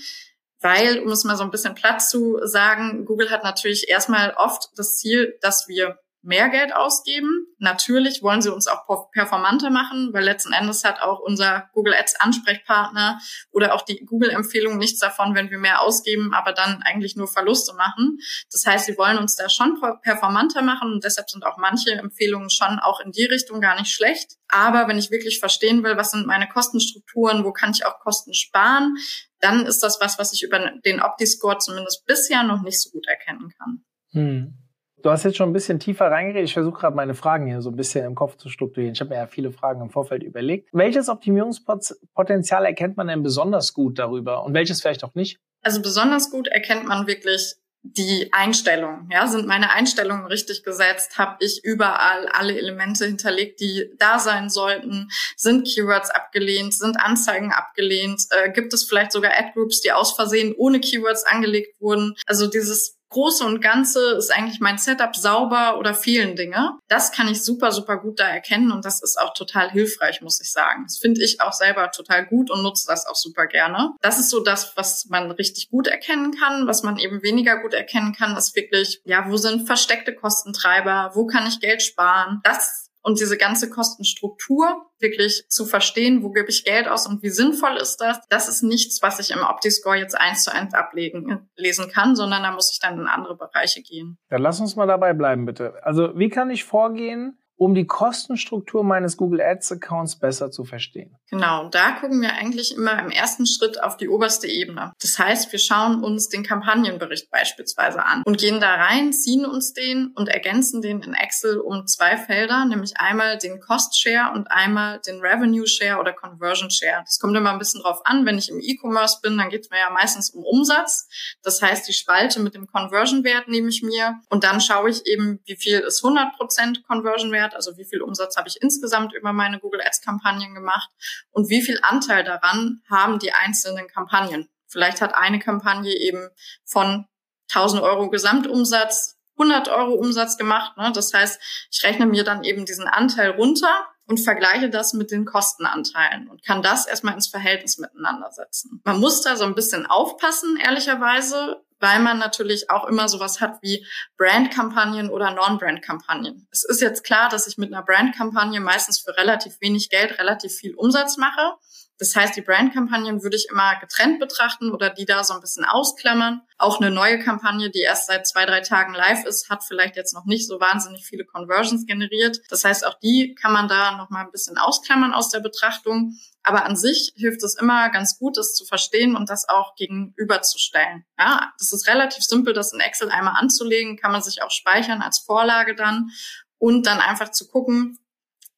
Weil, 0.61 0.99
um 0.99 1.11
es 1.11 1.23
mal 1.23 1.37
so 1.37 1.43
ein 1.43 1.51
bisschen 1.51 1.75
Platz 1.75 2.09
zu 2.09 2.39
sagen, 2.43 3.05
Google 3.05 3.29
hat 3.29 3.43
natürlich 3.43 3.87
erstmal 3.87 4.33
oft 4.35 4.69
das 4.75 4.97
Ziel, 4.97 5.37
dass 5.41 5.67
wir 5.67 5.99
mehr 6.21 6.49
Geld 6.49 6.75
ausgeben. 6.75 7.47
Natürlich 7.59 8.21
wollen 8.21 8.41
sie 8.41 8.53
uns 8.53 8.67
auch 8.67 8.85
performanter 9.11 9.69
machen, 9.69 10.09
weil 10.13 10.23
letzten 10.23 10.53
Endes 10.53 10.83
hat 10.83 11.01
auch 11.01 11.19
unser 11.19 11.69
Google 11.73 11.93
Ads 11.93 12.19
Ansprechpartner 12.19 13.19
oder 13.51 13.73
auch 13.73 13.83
die 13.83 14.05
Google 14.05 14.29
Empfehlung 14.29 14.77
nichts 14.77 14.99
davon, 14.99 15.35
wenn 15.35 15.49
wir 15.49 15.57
mehr 15.57 15.81
ausgeben, 15.81 16.33
aber 16.33 16.51
dann 16.53 16.81
eigentlich 16.83 17.15
nur 17.15 17.27
Verluste 17.27 17.73
machen. 17.73 18.17
Das 18.51 18.65
heißt, 18.65 18.85
sie 18.85 18.97
wollen 18.97 19.17
uns 19.17 19.35
da 19.35 19.49
schon 19.49 19.79
performanter 20.01 20.61
machen 20.61 20.91
und 20.93 21.03
deshalb 21.03 21.29
sind 21.29 21.45
auch 21.45 21.57
manche 21.57 21.91
Empfehlungen 21.91 22.49
schon 22.49 22.79
auch 22.79 22.99
in 22.99 23.11
die 23.11 23.25
Richtung 23.25 23.61
gar 23.61 23.79
nicht 23.79 23.91
schlecht. 23.91 24.33
Aber 24.47 24.87
wenn 24.87 24.97
ich 24.97 25.11
wirklich 25.11 25.39
verstehen 25.39 25.83
will, 25.83 25.95
was 25.95 26.11
sind 26.11 26.27
meine 26.27 26.47
Kostenstrukturen, 26.47 27.45
wo 27.45 27.53
kann 27.53 27.71
ich 27.71 27.85
auch 27.85 27.99
Kosten 27.99 28.33
sparen, 28.33 28.97
dann 29.39 29.65
ist 29.65 29.83
das 29.83 29.99
was, 30.01 30.19
was 30.19 30.33
ich 30.33 30.43
über 30.43 30.59
den 30.85 31.01
Opti-Score 31.01 31.59
zumindest 31.59 32.05
bisher 32.05 32.43
noch 32.43 32.61
nicht 32.61 32.81
so 32.81 32.89
gut 32.89 33.07
erkennen 33.07 33.53
kann. 33.57 33.85
Hm. 34.11 34.68
Du 35.01 35.09
hast 35.09 35.23
jetzt 35.23 35.37
schon 35.37 35.49
ein 35.49 35.53
bisschen 35.53 35.79
tiefer 35.79 36.11
reingeredet. 36.11 36.49
Ich 36.49 36.53
versuche 36.53 36.79
gerade 36.79 36.95
meine 36.95 37.13
Fragen 37.13 37.47
hier 37.47 37.61
so 37.61 37.69
ein 37.69 37.75
bisschen 37.75 38.05
im 38.05 38.15
Kopf 38.15 38.35
zu 38.37 38.49
strukturieren. 38.49 38.93
Ich 38.93 38.99
habe 38.99 39.11
mir 39.11 39.17
ja 39.17 39.27
viele 39.27 39.51
Fragen 39.51 39.81
im 39.81 39.89
Vorfeld 39.89 40.23
überlegt. 40.23 40.69
Welches 40.73 41.09
Optimierungspotenzial 41.09 42.65
erkennt 42.65 42.97
man 42.97 43.07
denn 43.07 43.23
besonders 43.23 43.73
gut 43.73 43.97
darüber 43.99 44.43
und 44.43 44.53
welches 44.53 44.81
vielleicht 44.81 45.03
auch 45.03 45.15
nicht? 45.15 45.39
Also 45.61 45.81
besonders 45.81 46.31
gut 46.31 46.47
erkennt 46.47 46.85
man 46.85 47.07
wirklich 47.07 47.55
die 47.81 48.29
Einstellung. 48.33 49.07
Ja, 49.09 49.27
sind 49.27 49.47
meine 49.47 49.71
Einstellungen 49.71 50.25
richtig 50.25 50.63
gesetzt? 50.63 51.17
Habe 51.17 51.37
ich 51.39 51.63
überall 51.63 52.27
alle 52.27 52.57
Elemente 52.57 53.05
hinterlegt, 53.05 53.61
die 53.61 53.89
da 53.97 54.19
sein 54.19 54.49
sollten? 54.49 55.09
Sind 55.37 55.65
Keywords 55.65 56.09
abgelehnt? 56.09 56.73
Sind 56.73 56.97
Anzeigen 56.97 57.53
abgelehnt? 57.53 58.21
Äh, 58.31 58.51
gibt 58.51 58.73
es 58.73 58.83
vielleicht 58.83 59.13
sogar 59.13 59.31
Ad-Groups, 59.31 59.79
die 59.81 59.93
aus 59.93 60.13
Versehen 60.13 60.53
ohne 60.57 60.81
Keywords 60.81 61.23
angelegt 61.25 61.79
wurden? 61.79 62.15
Also 62.25 62.47
dieses 62.47 62.98
Große 63.09 63.43
und 63.43 63.61
Ganze 63.61 64.11
ist 64.17 64.31
eigentlich 64.31 64.59
mein 64.59 64.77
Setup 64.77 65.15
sauber 65.15 65.77
oder 65.77 65.93
fehlen 65.93 66.35
Dinge. 66.35 66.77
Das 66.87 67.11
kann 67.11 67.27
ich 67.27 67.43
super, 67.43 67.71
super 67.71 67.97
gut 67.97 68.19
da 68.19 68.27
erkennen 68.27 68.71
und 68.71 68.85
das 68.85 69.01
ist 69.01 69.19
auch 69.19 69.33
total 69.33 69.71
hilfreich, 69.71 70.21
muss 70.21 70.41
ich 70.41 70.51
sagen. 70.51 70.83
Das 70.85 70.97
finde 70.97 71.23
ich 71.23 71.41
auch 71.41 71.53
selber 71.53 71.91
total 71.91 72.25
gut 72.25 72.51
und 72.51 72.61
nutze 72.61 72.85
das 72.87 73.07
auch 73.07 73.15
super 73.15 73.47
gerne. 73.47 73.91
Das 74.01 74.19
ist 74.19 74.29
so 74.29 74.41
das, 74.41 74.73
was 74.75 75.07
man 75.09 75.31
richtig 75.31 75.69
gut 75.69 75.87
erkennen 75.87 76.31
kann. 76.31 76.67
Was 76.67 76.83
man 76.83 76.97
eben 76.97 77.23
weniger 77.23 77.61
gut 77.61 77.73
erkennen 77.73 78.13
kann, 78.13 78.37
ist 78.37 78.55
wirklich, 78.55 79.01
ja, 79.05 79.25
wo 79.29 79.37
sind 79.37 79.65
versteckte 79.65 80.13
Kostentreiber? 80.13 81.11
Wo 81.13 81.25
kann 81.25 81.47
ich 81.47 81.59
Geld 81.59 81.81
sparen? 81.81 82.41
Das 82.43 82.88
und 83.01 83.19
diese 83.19 83.37
ganze 83.37 83.69
Kostenstruktur 83.69 84.85
wirklich 84.99 85.45
zu 85.49 85.65
verstehen, 85.65 86.23
wo 86.23 86.31
gebe 86.31 86.49
ich 86.49 86.65
Geld 86.65 86.87
aus 86.87 87.07
und 87.07 87.23
wie 87.23 87.29
sinnvoll 87.29 87.77
ist 87.77 87.97
das, 87.97 88.19
das 88.29 88.49
ist 88.49 88.63
nichts, 88.63 89.01
was 89.01 89.19
ich 89.19 89.31
im 89.31 89.39
OptiScore 89.39 89.97
jetzt 89.97 90.19
eins 90.19 90.43
zu 90.43 90.53
eins 90.53 90.73
ablegen, 90.73 91.49
lesen 91.55 91.89
kann, 91.89 92.15
sondern 92.15 92.43
da 92.43 92.51
muss 92.51 92.71
ich 92.71 92.79
dann 92.79 92.99
in 92.99 93.07
andere 93.07 93.37
Bereiche 93.37 93.81
gehen. 93.81 94.17
Ja, 94.29 94.37
lass 94.37 94.59
uns 94.59 94.75
mal 94.75 94.87
dabei 94.87 95.13
bleiben, 95.13 95.45
bitte. 95.45 95.75
Also 95.83 96.17
wie 96.17 96.29
kann 96.29 96.49
ich 96.49 96.65
vorgehen, 96.65 97.39
um 97.59 97.75
die 97.75 97.85
Kostenstruktur 97.85 98.85
meines 98.85 99.17
Google 99.17 99.41
Ads 99.41 99.73
Accounts 99.73 100.17
besser 100.17 100.49
zu 100.49 100.63
verstehen. 100.63 101.17
Genau, 101.29 101.67
da 101.67 101.91
gucken 101.91 102.21
wir 102.21 102.33
eigentlich 102.33 102.75
immer 102.75 102.97
im 102.99 103.11
ersten 103.11 103.45
Schritt 103.45 103.83
auf 103.83 103.97
die 103.97 104.07
oberste 104.07 104.47
Ebene. 104.47 104.93
Das 105.01 105.19
heißt, 105.19 105.51
wir 105.51 105.59
schauen 105.59 106.01
uns 106.01 106.29
den 106.29 106.43
Kampagnenbericht 106.43 107.29
beispielsweise 107.29 108.05
an 108.05 108.23
und 108.25 108.39
gehen 108.39 108.61
da 108.61 108.75
rein, 108.75 109.11
ziehen 109.11 109.45
uns 109.45 109.73
den 109.73 110.13
und 110.15 110.29
ergänzen 110.29 110.81
den 110.81 111.01
in 111.01 111.13
Excel 111.13 111.59
um 111.59 111.85
zwei 111.85 112.15
Felder, 112.15 112.63
nämlich 112.63 112.93
einmal 112.95 113.37
den 113.37 113.59
Cost 113.59 113.99
Share 113.99 114.31
und 114.33 114.49
einmal 114.49 115.01
den 115.05 115.19
Revenue 115.19 115.67
Share 115.67 115.99
oder 115.99 116.13
Conversion 116.13 116.71
Share. 116.71 117.01
Das 117.03 117.19
kommt 117.19 117.35
immer 117.35 117.51
ein 117.51 117.59
bisschen 117.59 117.81
drauf 117.81 117.99
an. 118.05 118.25
Wenn 118.25 118.37
ich 118.37 118.49
im 118.49 118.61
E-Commerce 118.61 119.19
bin, 119.21 119.37
dann 119.37 119.49
geht 119.49 119.65
es 119.65 119.69
mir 119.69 119.79
ja 119.79 119.89
meistens 119.89 120.29
um 120.29 120.45
Umsatz. 120.45 121.09
Das 121.43 121.61
heißt, 121.61 121.85
die 121.89 121.93
Spalte 121.93 122.39
mit 122.39 122.55
dem 122.55 122.67
Conversion 122.67 123.25
Wert 123.25 123.49
nehme 123.49 123.67
ich 123.67 123.83
mir 123.83 124.15
und 124.29 124.45
dann 124.45 124.61
schaue 124.61 124.89
ich 124.89 125.05
eben, 125.05 125.41
wie 125.43 125.57
viel 125.57 125.79
ist 125.79 126.01
100% 126.05 126.83
Conversion 126.87 127.33
Wert 127.33 127.48
Wert, 127.49 127.55
also 127.55 127.77
wie 127.77 127.85
viel 127.85 128.01
Umsatz 128.01 128.37
habe 128.37 128.47
ich 128.47 128.61
insgesamt 128.61 129.13
über 129.13 129.33
meine 129.33 129.59
Google 129.59 129.81
Ads 129.81 130.01
Kampagnen 130.01 130.53
gemacht 130.55 130.89
und 131.31 131.49
wie 131.49 131.61
viel 131.61 131.79
Anteil 131.81 132.23
daran 132.23 132.81
haben 132.89 133.19
die 133.19 133.33
einzelnen 133.33 133.87
Kampagnen. 133.87 134.49
Vielleicht 134.67 135.01
hat 135.01 135.15
eine 135.15 135.39
Kampagne 135.39 135.93
eben 135.93 136.29
von 136.65 137.05
1000 137.49 137.81
Euro 137.81 138.09
Gesamtumsatz 138.09 139.17
100 139.39 139.69
Euro 139.69 139.93
Umsatz 139.93 140.37
gemacht. 140.37 140.77
Ne? 140.77 140.91
Das 140.93 141.13
heißt, 141.13 141.39
ich 141.71 141.83
rechne 141.83 142.05
mir 142.05 142.25
dann 142.25 142.43
eben 142.43 142.65
diesen 142.65 142.87
Anteil 142.87 143.31
runter 143.31 143.87
und 144.05 144.19
vergleiche 144.19 144.69
das 144.69 144.93
mit 144.93 145.11
den 145.11 145.23
Kostenanteilen 145.23 146.27
und 146.27 146.43
kann 146.43 146.61
das 146.61 146.87
erstmal 146.87 147.13
ins 147.13 147.29
Verhältnis 147.29 147.77
miteinander 147.77 148.31
setzen. 148.31 148.81
Man 148.83 148.99
muss 148.99 149.21
da 149.21 149.37
so 149.37 149.45
ein 149.45 149.55
bisschen 149.55 149.85
aufpassen, 149.85 150.57
ehrlicherweise, 150.57 151.63
weil 151.79 151.99
man 151.99 152.17
natürlich 152.17 152.69
auch 152.69 152.85
immer 152.85 153.07
sowas 153.07 153.41
hat 153.41 153.57
wie 153.61 153.85
Brandkampagnen 154.17 155.09
oder 155.09 155.33
Non-Brand-Kampagnen. 155.33 156.47
Es 156.51 156.63
ist 156.63 156.81
jetzt 156.81 157.03
klar, 157.03 157.29
dass 157.29 157.47
ich 157.47 157.57
mit 157.57 157.73
einer 157.73 157.83
Brandkampagne 157.83 158.59
meistens 158.59 158.99
für 158.99 159.15
relativ 159.17 159.59
wenig 159.61 159.89
Geld 159.89 160.19
relativ 160.19 160.53
viel 160.53 160.75
Umsatz 160.75 161.17
mache. 161.17 161.53
Das 161.99 162.15
heißt, 162.15 162.37
die 162.37 162.41
Brandkampagnen 162.41 163.23
würde 163.23 163.35
ich 163.35 163.49
immer 163.51 163.75
getrennt 163.75 164.21
betrachten 164.21 164.71
oder 164.71 164.89
die 164.89 165.05
da 165.05 165.25
so 165.25 165.33
ein 165.33 165.41
bisschen 165.41 165.65
ausklammern. 165.65 166.41
Auch 166.57 166.79
eine 166.79 166.91
neue 166.91 167.19
Kampagne, 167.19 167.69
die 167.69 167.81
erst 167.81 168.07
seit 168.07 168.25
zwei, 168.25 168.45
drei 168.45 168.61
Tagen 168.61 168.93
live 168.93 169.25
ist, 169.25 169.49
hat 169.49 169.65
vielleicht 169.65 169.97
jetzt 169.97 170.13
noch 170.13 170.25
nicht 170.25 170.47
so 170.47 170.61
wahnsinnig 170.61 171.05
viele 171.05 171.25
Conversions 171.25 171.85
generiert. 171.85 172.39
Das 172.49 172.63
heißt, 172.63 172.87
auch 172.87 172.97
die 173.03 173.35
kann 173.35 173.51
man 173.51 173.67
da 173.67 173.97
noch 173.97 174.09
mal 174.09 174.21
ein 174.21 174.31
bisschen 174.31 174.57
ausklammern 174.57 175.13
aus 175.13 175.29
der 175.29 175.41
Betrachtung. 175.41 176.17
Aber 176.49 176.65
an 176.65 176.75
sich 176.75 177.13
hilft 177.15 177.43
es 177.43 177.53
immer 177.53 177.91
ganz 177.91 178.17
gut, 178.17 178.35
das 178.35 178.55
zu 178.55 178.65
verstehen 178.65 179.15
und 179.15 179.29
das 179.29 179.47
auch 179.47 179.75
gegenüberzustellen. 179.75 181.05
Ja, 181.19 181.53
das 181.59 181.71
ist 181.71 181.87
relativ 181.87 182.23
simpel, 182.23 182.55
das 182.55 182.73
in 182.73 182.79
Excel 182.79 183.11
einmal 183.11 183.35
anzulegen, 183.37 183.97
kann 183.97 184.11
man 184.11 184.23
sich 184.23 184.41
auch 184.41 184.49
speichern 184.49 185.03
als 185.03 185.19
Vorlage 185.19 185.75
dann 185.75 186.09
und 186.57 186.87
dann 186.87 187.01
einfach 187.01 187.29
zu 187.29 187.47
gucken, 187.47 187.99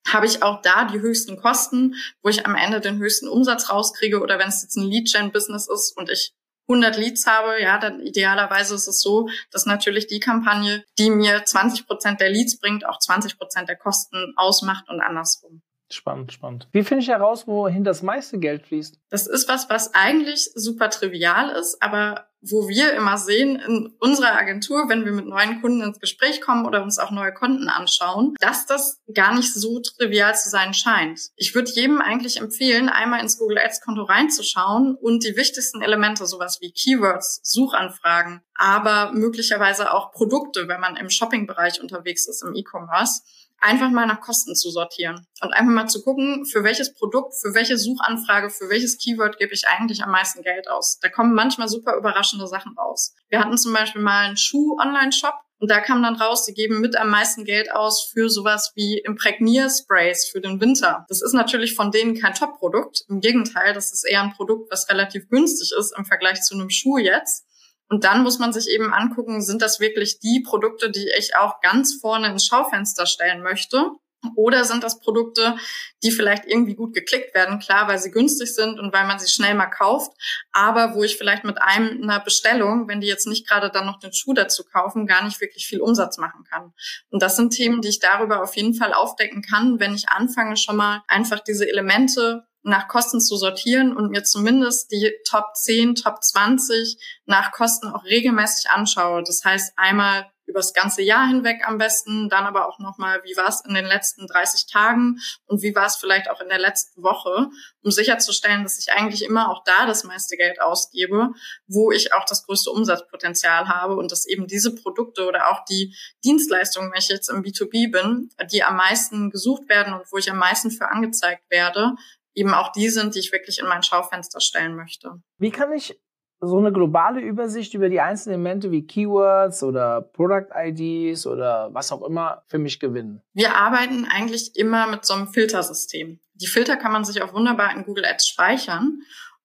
habe 0.07 0.25
ich 0.25 0.41
auch 0.41 0.62
da 0.62 0.86
die 0.86 1.01
höchsten 1.01 1.36
Kosten, 1.36 1.95
wo 2.24 2.29
ich 2.29 2.45
am 2.45 2.55
Ende 2.55 2.79
den 2.79 2.98
höchsten 2.98 3.27
Umsatz 3.27 3.69
rauskriege 3.69 4.21
oder 4.21 4.39
wenn 4.39 4.48
es 4.48 4.62
jetzt 4.62 4.77
ein 4.77 4.89
Lead-Gen-Business 4.89 5.67
ist 5.67 5.91
und 5.98 6.10
ich 6.10 6.33
100 6.69 6.95
Leads 6.95 7.27
habe, 7.27 7.62
ja, 7.62 7.77
dann 7.77 8.00
idealerweise 8.00 8.74
ist 8.74 8.88
es 8.88 9.01
so, 9.01 9.27
dass 9.51 9.65
natürlich 9.65 10.07
die 10.07 10.21
Kampagne, 10.21 10.86
die 10.98 11.10
mir 11.10 11.43
20 11.43 11.88
Prozent 11.88 12.21
der 12.21 12.29
Leads 12.29 12.57
bringt, 12.57 12.86
auch 12.86 13.00
20 13.00 13.38
Prozent 13.38 13.67
der 13.67 13.75
Kosten 13.75 14.33
ausmacht 14.38 14.88
und 14.88 15.01
andersrum. 15.01 15.62
Spannend, 15.93 16.31
spannend. 16.33 16.67
Wie 16.71 16.83
finde 16.83 17.03
ich 17.03 17.10
heraus, 17.10 17.48
wohin 17.48 17.83
das 17.83 18.01
meiste 18.01 18.39
Geld 18.39 18.65
fließt? 18.65 19.00
Das 19.10 19.27
ist 19.27 19.48
was, 19.48 19.69
was 19.69 19.93
eigentlich 19.93 20.51
super 20.55 20.89
trivial 20.89 21.50
ist, 21.50 21.81
aber 21.81 22.27
wo 22.41 22.67
wir 22.67 22.93
immer 22.93 23.17
sehen 23.17 23.57
in 23.57 23.93
unserer 24.00 24.33
Agentur, 24.33 24.89
wenn 24.89 25.05
wir 25.05 25.12
mit 25.12 25.27
neuen 25.27 25.62
Kunden 25.62 25.81
ins 25.81 26.00
Gespräch 26.00 26.41
kommen 26.41 26.65
oder 26.65 26.81
uns 26.81 26.98
auch 26.98 27.12
neue 27.12 27.33
Konten 27.33 27.69
anschauen, 27.69 28.33
dass 28.39 28.65
das 28.65 29.00
gar 29.13 29.36
nicht 29.36 29.53
so 29.53 29.79
trivial 29.79 30.36
zu 30.36 30.50
sein 30.50 30.74
scheint. 30.74 31.19
Ich 31.36 31.53
würde 31.53 31.71
jedem 31.71 32.01
eigentlich 32.01 32.38
empfehlen, 32.38 32.89
einmal 32.89 33.21
ins 33.21 33.38
Google 33.38 33.60
Ads 33.60 33.81
Konto 33.81 34.03
reinzuschauen 34.03 34.95
und 34.95 35.24
die 35.24 35.36
wichtigsten 35.36 35.81
Elemente, 35.81 36.25
sowas 36.25 36.57
wie 36.62 36.71
Keywords, 36.71 37.41
Suchanfragen, 37.43 38.41
aber 38.55 39.12
möglicherweise 39.13 39.93
auch 39.93 40.12
Produkte, 40.12 40.67
wenn 40.67 40.81
man 40.81 40.95
im 40.95 41.10
Shopping-Bereich 41.10 41.79
unterwegs 41.81 42.27
ist, 42.27 42.43
im 42.43 42.55
E-Commerce, 42.55 43.21
einfach 43.62 43.91
mal 43.91 44.06
nach 44.06 44.22
Kosten 44.22 44.56
zu 44.56 44.72
sortieren 44.72 45.25
und 45.41 45.53
einfach 45.53 45.72
mal 45.72 45.88
zu 45.88 46.03
gucken, 46.03 46.46
für 46.46 46.63
welches 46.63 46.94
Produkt, 46.94 47.36
für 47.41 47.53
welche 47.53 47.77
Suchanfrage, 47.77 48.50
für 48.50 48.70
welches 48.70 48.98
Keyword 48.98 49.38
gebe 49.38 49.53
ich 49.53 49.68
eigentlich 49.68 50.03
am 50.03 50.12
meisten 50.12 50.41
Geld 50.41 50.70
aus. 50.70 51.00
Da 51.00 51.10
kommen 51.10 51.34
manchmal 51.34 51.68
super 51.68 51.96
überraschende 51.96 52.48
Sachen 52.48 52.77
raus. 52.77 53.13
Wir 53.30 53.39
hatten 53.39 53.58
zum 53.58 53.74
Beispiel 53.74 54.01
mal 54.01 54.25
einen 54.25 54.38
Schuh-Online-Shop 54.38 55.36
und 55.62 55.70
da 55.70 55.80
kam 55.80 56.01
dann 56.01 56.15
raus, 56.15 56.46
die 56.46 56.56
geben 56.56 56.82
mit 56.82 56.96
am 56.96 57.10
meisten 57.10 57.46
Geld 57.46 57.72
aus 57.72 58.10
für 58.12 58.32
sowas 58.32 58.72
wie 58.74 58.98
Imprägniersprays 58.98 60.27
für 60.27 60.41
den 60.41 60.60
Winter. 60.60 61.06
Das 61.08 61.22
ist 61.22 61.34
natürlich 61.34 61.75
von 61.75 61.91
denen 61.91 62.20
kein 62.20 62.34
Top-Produkt. 62.34 63.03
Im 63.10 63.22
Gegenteil, 63.22 63.74
das 63.74 63.94
ist 63.94 64.03
eher 64.03 64.24
ein 64.24 64.34
Produkt, 64.34 64.72
was 64.72 64.89
relativ 64.89 65.30
günstig 65.30 65.72
ist 65.77 65.94
im 65.96 66.06
Vergleich 66.06 66.41
zu 66.41 66.56
einem 66.56 66.72
Schuh 66.72 66.98
jetzt. 66.98 67.46
Und 67.91 68.05
dann 68.05 68.24
muss 68.24 68.39
man 68.39 68.53
sich 68.53 68.69
eben 68.69 68.93
angucken, 68.93 69.41
sind 69.41 69.62
das 69.62 69.81
wirklich 69.81 70.19
die 70.19 70.39
Produkte, 70.39 70.89
die 70.89 71.10
ich 71.19 71.36
auch 71.36 71.60
ganz 71.60 71.95
vorne 72.00 72.27
ins 72.27 72.45
Schaufenster 72.45 73.05
stellen 73.05 73.43
möchte? 73.43 73.91
Oder 74.38 74.63
sind 74.63 74.83
das 74.83 75.00
Produkte, 75.00 75.57
die 76.01 76.12
vielleicht 76.12 76.45
irgendwie 76.45 76.75
gut 76.75 76.93
geklickt 76.93 77.36
werden, 77.36 77.60
klar, 77.60 77.89
weil 77.89 77.98
sie 77.98 78.12
günstig 78.12 78.55
sind 78.55 78.79
und 78.79 78.93
weil 78.93 79.07
man 79.07 79.19
sie 79.19 79.27
schnell 79.27 79.55
mal 79.55 79.65
kauft, 79.65 80.12
aber 80.53 80.93
wo 80.93 81.03
ich 81.03 81.17
vielleicht 81.17 81.43
mit 81.43 81.62
einem, 81.62 82.01
einer 82.03 82.19
Bestellung, 82.21 82.88
wenn 82.88 83.01
die 83.01 83.07
jetzt 83.07 83.27
nicht 83.27 83.45
gerade 83.45 83.69
dann 83.71 83.88
noch 83.88 84.00
den 84.00 84.13
Schuh 84.13 84.33
dazu 84.33 84.63
kaufen, 84.63 85.07
gar 85.07 85.25
nicht 85.25 85.41
wirklich 85.41 85.67
viel 85.67 85.81
Umsatz 85.81 86.17
machen 86.17 86.45
kann. 86.50 86.71
Und 87.10 87.21
das 87.21 87.36
sind 87.36 87.50
Themen, 87.50 87.81
die 87.81 87.89
ich 87.89 88.00
darüber 88.00 88.41
auf 88.41 88.55
jeden 88.55 88.75
Fall 88.75 88.93
aufdecken 88.93 89.41
kann, 89.41 89.81
wenn 89.81 89.95
ich 89.95 90.07
anfange, 90.07 90.55
schon 90.55 90.77
mal 90.77 91.01
einfach 91.07 91.39
diese 91.39 91.67
Elemente 91.67 92.45
nach 92.63 92.88
Kosten 92.88 93.20
zu 93.20 93.36
sortieren 93.36 93.96
und 93.96 94.12
mir 94.12 94.24
zumindest 94.24 94.91
die 94.91 95.12
Top 95.27 95.56
10, 95.56 95.96
Top 95.96 96.24
20 96.24 96.98
nach 97.25 97.51
Kosten 97.51 97.88
auch 97.88 98.03
regelmäßig 98.06 98.70
anschaue. 98.70 99.24
Das 99.24 99.44
heißt 99.44 99.74
einmal 99.77 100.32
übers 100.51 100.74
ganze 100.74 101.01
Jahr 101.01 101.27
hinweg 101.27 101.62
am 101.65 101.77
besten, 101.77 102.30
dann 102.30 102.46
aber 102.46 102.68
auch 102.68 102.77
nochmal, 102.80 103.22
wie 103.24 103.36
war 103.38 103.48
es 103.48 103.62
in 103.65 103.74
den 103.74 103.86
letzten 103.86 104.27
30 104.27 104.68
Tagen 104.68 105.20
und 105.48 105.62
wie 105.62 105.74
war 105.74 105.86
es 105.86 105.96
vielleicht 105.96 106.30
auch 106.30 106.41
in 106.41 106.50
der 106.50 106.60
letzten 106.60 107.01
Woche, 107.01 107.50
um 107.82 107.91
sicherzustellen, 107.91 108.63
dass 108.63 108.77
ich 108.77 108.91
eigentlich 108.91 109.24
immer 109.24 109.50
auch 109.50 109.63
da 109.63 109.86
das 109.86 110.03
meiste 110.03 110.38
Geld 110.38 110.62
ausgebe, 110.62 111.30
wo 111.68 111.91
ich 111.91 112.13
auch 112.13 112.25
das 112.25 112.46
größte 112.46 112.70
Umsatzpotenzial 112.70 113.68
habe 113.68 113.96
und 113.96 114.12
dass 114.12 114.27
eben 114.27 114.46
diese 114.46 114.75
Produkte 114.75 115.25
oder 115.25 115.50
auch 115.50 115.63
die 115.65 115.96
Dienstleistungen, 116.24 116.91
wenn 116.91 117.00
ich 117.00 117.08
jetzt 117.08 117.30
im 117.30 117.44
B2B 117.44 117.91
bin, 117.91 118.30
die 118.51 118.63
am 118.63 118.75
meisten 118.75 119.32
gesucht 119.32 119.70
werden 119.70 119.94
und 119.94 120.12
wo 120.12 120.18
ich 120.18 120.30
am 120.30 120.38
meisten 120.38 120.70
für 120.70 120.89
angezeigt 120.89 121.50
werde, 121.50 121.96
eben 122.33 122.53
auch 122.53 122.71
die 122.71 122.89
sind, 122.89 123.15
die 123.15 123.19
ich 123.19 123.31
wirklich 123.31 123.59
in 123.59 123.67
mein 123.67 123.83
Schaufenster 123.83 124.39
stellen 124.39 124.75
möchte. 124.75 125.21
Wie 125.38 125.51
kann 125.51 125.71
ich 125.73 126.00
so 126.41 126.57
eine 126.57 126.71
globale 126.71 127.21
Übersicht 127.21 127.75
über 127.75 127.88
die 127.88 128.01
einzelnen 128.01 128.33
Elemente 128.35 128.71
wie 128.71 128.85
Keywords 128.85 129.61
oder 129.61 130.01
Product 130.01 130.47
IDs 130.55 131.27
oder 131.27 131.69
was 131.71 131.91
auch 131.91 132.01
immer 132.01 132.43
für 132.47 132.57
mich 132.57 132.79
gewinnen? 132.79 133.21
Wir 133.33 133.55
arbeiten 133.55 134.05
eigentlich 134.05 134.55
immer 134.55 134.88
mit 134.88 135.05
so 135.05 135.13
einem 135.13 135.27
Filtersystem. 135.27 136.19
Die 136.33 136.47
Filter 136.47 136.77
kann 136.77 136.91
man 136.91 137.05
sich 137.05 137.21
auch 137.21 137.33
wunderbar 137.33 137.75
in 137.75 137.85
Google 137.85 138.05
Ads 138.05 138.27
speichern 138.27 139.01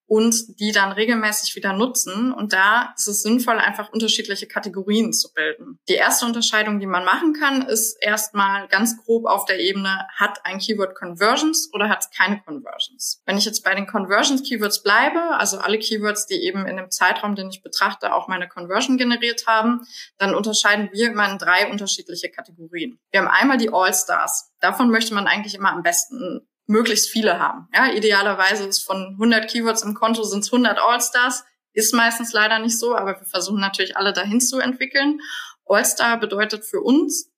und 0.06 0.60
die 0.60 0.72
dann 0.72 0.92
regelmäßig 0.92 1.56
wieder 1.56 1.72
nutzen. 1.72 2.32
Und 2.32 2.52
da 2.52 2.94
ist 2.96 3.08
es 3.08 3.22
sinnvoll, 3.22 3.58
einfach 3.58 3.92
unterschiedliche 3.92 4.46
Kategorien 4.46 5.12
zu 5.12 5.32
bilden. 5.32 5.78
Die 5.88 5.94
erste 5.94 6.26
Unterscheidung, 6.26 6.78
die 6.78 6.86
man 6.86 7.04
machen 7.04 7.32
kann, 7.32 7.62
ist 7.62 7.96
erstmal 8.00 8.68
ganz 8.68 8.96
grob 9.04 9.26
auf 9.26 9.44
der 9.46 9.58
Ebene, 9.58 10.06
hat 10.14 10.44
ein 10.44 10.58
Keyword 10.58 10.94
Conversions 10.94 11.70
oder 11.72 11.88
hat 11.88 12.04
es 12.04 12.10
keine 12.16 12.40
Conversions? 12.40 13.22
Wenn 13.26 13.36
ich 13.36 13.44
jetzt 13.44 13.64
bei 13.64 13.74
den 13.74 13.86
Conversions 13.86 14.48
Keywords 14.48 14.82
bleibe, 14.82 15.20
also 15.38 15.58
alle 15.58 15.78
Keywords, 15.78 16.26
die 16.26 16.36
eben 16.36 16.66
in 16.66 16.76
dem 16.76 16.90
Zeitraum, 16.90 17.34
den 17.34 17.50
ich 17.50 17.62
betrachte, 17.62 18.14
auch 18.14 18.28
meine 18.28 18.48
Conversion 18.48 18.98
generiert 18.98 19.46
haben, 19.46 19.86
dann 20.18 20.34
unterscheiden 20.34 20.88
wir 20.92 21.10
immer 21.10 21.30
in 21.30 21.38
drei 21.38 21.70
unterschiedliche 21.70 22.30
Kategorien. 22.30 22.98
Wir 23.10 23.20
haben 23.20 23.28
einmal 23.28 23.58
die 23.58 23.72
All-Stars. 23.72 24.52
Davon 24.60 24.90
möchte 24.90 25.14
man 25.14 25.26
eigentlich 25.26 25.54
immer 25.54 25.72
am 25.72 25.82
besten 25.82 26.46
möglichst 26.66 27.10
viele 27.10 27.38
haben. 27.38 27.68
Ja, 27.74 27.92
idealerweise 27.92 28.64
ist 28.64 28.84
von 28.84 29.12
100 29.12 29.50
Keywords 29.50 29.82
im 29.82 29.94
Konto 29.94 30.22
sind 30.22 30.40
es 30.40 30.52
100 30.52 30.78
All-Stars. 30.78 31.44
Ist 31.72 31.94
meistens 31.94 32.32
leider 32.32 32.58
nicht 32.58 32.78
so, 32.78 32.96
aber 32.96 33.20
wir 33.20 33.26
versuchen 33.26 33.60
natürlich 33.60 33.96
alle 33.96 34.12
dahin 34.12 34.40
zu 34.40 34.58
entwickeln. 34.58 35.20
All-Star 35.66 36.18
bedeutet 36.18 36.64
für 36.64 36.80
uns, 36.80 37.30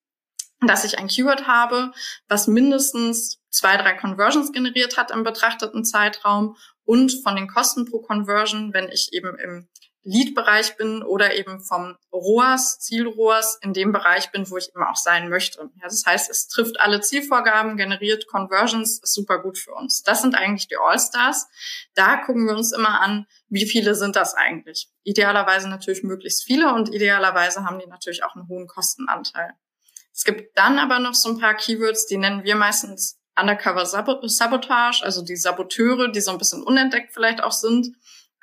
dass 0.61 0.85
ich 0.85 0.99
ein 0.99 1.09
Keyword 1.09 1.47
habe, 1.47 1.93
was 2.29 2.47
mindestens 2.47 3.41
zwei, 3.51 3.77
drei 3.77 3.95
Conversions 3.95 4.53
generiert 4.53 4.97
hat 4.97 5.11
im 5.11 5.25
betrachteten 5.25 5.85
Zeitraum 5.85 6.57
und 6.85 7.13
von 7.23 7.37
den 7.37 7.49
Kosten 7.49 7.85
pro 7.85 8.01
Conversion, 8.01 8.73
wenn 8.73 8.89
ich 8.89 9.13
eben 9.13 9.39
im 9.39 9.69
Lead-Bereich 10.03 10.77
bin 10.77 11.03
oder 11.03 11.35
eben 11.35 11.61
vom 11.61 11.97
ROAS, 12.13 12.79
Ziel-ROAS 12.81 13.59
in 13.63 13.73
dem 13.73 13.93
Bereich 13.93 14.31
bin, 14.31 14.49
wo 14.51 14.57
ich 14.57 14.71
eben 14.71 14.85
auch 14.85 14.97
sein 14.97 15.29
möchte. 15.29 15.71
Ja, 15.77 15.85
das 15.85 16.05
heißt, 16.07 16.31
es 16.31 16.49
trifft 16.49 16.81
alle 16.81 17.01
Zielvorgaben, 17.01 17.77
generiert 17.77 18.27
Conversions, 18.27 19.01
ist 19.01 19.15
super 19.15 19.39
gut 19.41 19.59
für 19.59 19.75
uns. 19.75 20.03
Das 20.03 20.23
sind 20.23 20.35
eigentlich 20.35 20.69
die 20.69 20.77
All-Stars. 20.77 21.49
Da 21.95 22.17
gucken 22.17 22.47
wir 22.47 22.57
uns 22.57 22.73
immer 22.73 23.01
an, 23.01 23.27
wie 23.49 23.67
viele 23.67 23.95
sind 23.95 24.17
das 24.17 24.35
eigentlich? 24.35 24.89
Idealerweise 25.03 25.69
natürlich 25.69 26.03
möglichst 26.03 26.45
viele 26.45 26.73
und 26.75 26.95
idealerweise 26.95 27.65
haben 27.65 27.79
die 27.79 27.87
natürlich 27.87 28.25
auch 28.25 28.35
einen 28.35 28.49
hohen 28.49 28.67
Kostenanteil. 28.67 29.53
Es 30.13 30.25
gibt 30.25 30.57
dann 30.57 30.79
aber 30.79 30.99
noch 30.99 31.15
so 31.15 31.29
ein 31.29 31.39
paar 31.39 31.55
Keywords, 31.55 32.07
die 32.07 32.17
nennen 32.17 32.45
wir 32.45 32.57
meistens 32.57 33.19
Undercover 33.39 33.87
Sabotage, 33.87 35.05
also 35.05 35.23
die 35.23 35.37
Saboteure, 35.37 36.09
die 36.09 36.21
so 36.21 36.33
ein 36.33 36.39
bisschen 36.39 36.63
unentdeckt 36.63 37.13
vielleicht 37.13 37.43
auch 37.43 37.53
sind. 37.53 37.95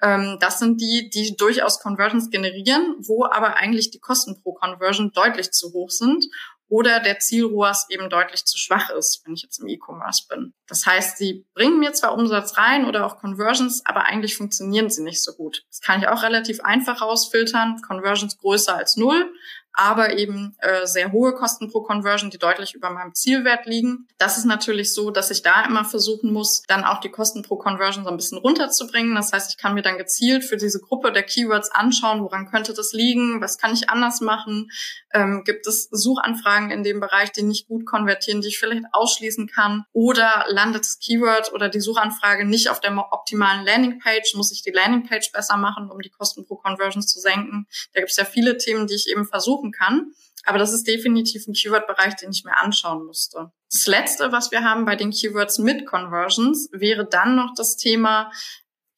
Ähm, 0.05 0.37
das 0.39 0.59
sind 0.59 0.79
die, 0.79 1.09
die 1.09 1.35
durchaus 1.35 1.79
Conversions 1.79 2.29
generieren, 2.29 2.95
wo 2.99 3.25
aber 3.25 3.55
eigentlich 3.55 3.89
die 3.89 3.99
Kosten 3.99 4.39
pro 4.41 4.53
Conversion 4.53 5.11
deutlich 5.11 5.51
zu 5.51 5.73
hoch 5.73 5.89
sind 5.89 6.25
oder 6.67 6.99
der 6.99 7.19
Ziel-ROAS 7.19 7.87
eben 7.89 8.09
deutlich 8.09 8.45
zu 8.45 8.57
schwach 8.57 8.89
ist, 8.91 9.21
wenn 9.25 9.33
ich 9.33 9.43
jetzt 9.43 9.59
im 9.59 9.67
E-Commerce 9.67 10.25
bin. 10.29 10.53
Das 10.67 10.85
heißt, 10.85 11.17
sie 11.17 11.45
bringen 11.53 11.79
mir 11.79 11.93
zwar 11.93 12.13
Umsatz 12.13 12.57
rein 12.57 12.85
oder 12.85 13.05
auch 13.05 13.17
Conversions, 13.19 13.83
aber 13.85 14.05
eigentlich 14.05 14.35
funktionieren 14.35 14.89
sie 14.89 15.03
nicht 15.03 15.23
so 15.23 15.33
gut. 15.33 15.63
Das 15.69 15.81
kann 15.81 16.01
ich 16.01 16.07
auch 16.07 16.23
relativ 16.23 16.61
einfach 16.61 17.01
rausfiltern. 17.01 17.81
Conversions 17.81 18.37
größer 18.37 18.75
als 18.75 18.97
null, 18.97 19.31
aber 19.75 20.17
eben 20.17 20.55
äh, 20.59 20.85
sehr 20.85 21.11
hohe 21.11 21.33
Kosten 21.33 21.71
pro 21.71 21.81
Conversion, 21.81 22.29
die 22.29 22.37
deutlich 22.37 22.73
über 22.73 22.89
meinem 22.89 23.13
Zielwert 23.13 23.65
liegen. 23.65 24.07
Das 24.17 24.37
ist 24.37 24.45
natürlich 24.45 24.93
so, 24.93 25.11
dass 25.11 25.31
ich 25.31 25.41
da 25.41 25.65
immer 25.65 25.83
versuchen 25.83 26.31
muss, 26.31 26.63
dann 26.67 26.85
auch 26.85 27.01
die 27.01 27.09
Kosten 27.09 27.41
pro 27.41 27.57
Conversion 27.57 28.05
so 28.05 28.09
ein 28.09 28.17
bisschen 28.17 28.37
runterzubringen. 28.37 29.15
Das 29.15 29.33
heißt, 29.33 29.51
ich 29.51 29.57
kann 29.57 29.73
mir 29.73 29.81
dann 29.81 29.97
gezielt 29.97 30.45
für 30.45 30.57
diese 30.57 30.79
Gruppe 30.79 31.11
der 31.11 31.23
Keywords 31.23 31.71
anschauen, 31.71 32.21
woran 32.21 32.49
könnte 32.49 32.73
das 32.73 32.93
liegen, 32.93 33.41
was 33.41 33.57
kann 33.57 33.73
ich 33.73 33.89
anders 33.89 34.21
machen, 34.21 34.69
ähm, 35.13 35.43
gibt 35.45 35.67
es 35.67 35.89
Suchanfragen 35.91 36.71
in 36.71 36.83
dem 36.83 36.99
Bereich, 36.99 37.31
die 37.31 37.43
nicht 37.43 37.67
gut 37.67 37.85
konvertieren, 37.85 38.41
die 38.41 38.49
ich 38.49 38.59
vielleicht 38.59 38.83
ausschließen 38.91 39.47
kann 39.47 39.83
oder 39.91 40.45
landet 40.47 40.81
das 40.81 40.99
Keyword 40.99 41.53
oder 41.53 41.69
die 41.69 41.79
Suchanfrage 41.79 42.45
nicht 42.45 42.69
auf 42.69 42.79
der 42.79 42.95
optimalen 43.11 43.65
Landingpage, 43.65 44.35
muss 44.35 44.51
ich 44.51 44.61
die 44.63 44.71
Landingpage 44.71 45.31
besser 45.31 45.57
machen, 45.57 45.91
um 45.91 45.99
die 45.99 46.09
Kosten 46.09 46.45
pro 46.45 46.55
Conversion 46.55 47.03
zu 47.03 47.19
senken. 47.19 47.67
Da 47.93 47.99
gibt 47.99 48.11
es 48.11 48.17
ja 48.17 48.25
viele 48.25 48.57
Themen, 48.57 48.87
die 48.87 48.95
ich 48.95 49.07
eben 49.09 49.25
versuche 49.25 49.64
suchen 49.65 49.71
kann. 49.71 50.11
Aber 50.45 50.59
das 50.59 50.73
ist 50.73 50.87
definitiv 50.87 51.47
ein 51.47 51.53
Keyword-Bereich, 51.53 52.15
den 52.15 52.31
ich 52.31 52.43
mir 52.43 52.55
anschauen 52.57 53.05
müsste. 53.05 53.51
Das 53.71 53.87
letzte, 53.87 54.31
was 54.31 54.51
wir 54.51 54.63
haben 54.63 54.85
bei 54.85 54.95
den 54.95 55.11
Keywords 55.11 55.57
mit 55.57 55.87
Conversions, 55.87 56.69
wäre 56.71 57.07
dann 57.07 57.35
noch 57.35 57.53
das 57.55 57.77
Thema 57.77 58.31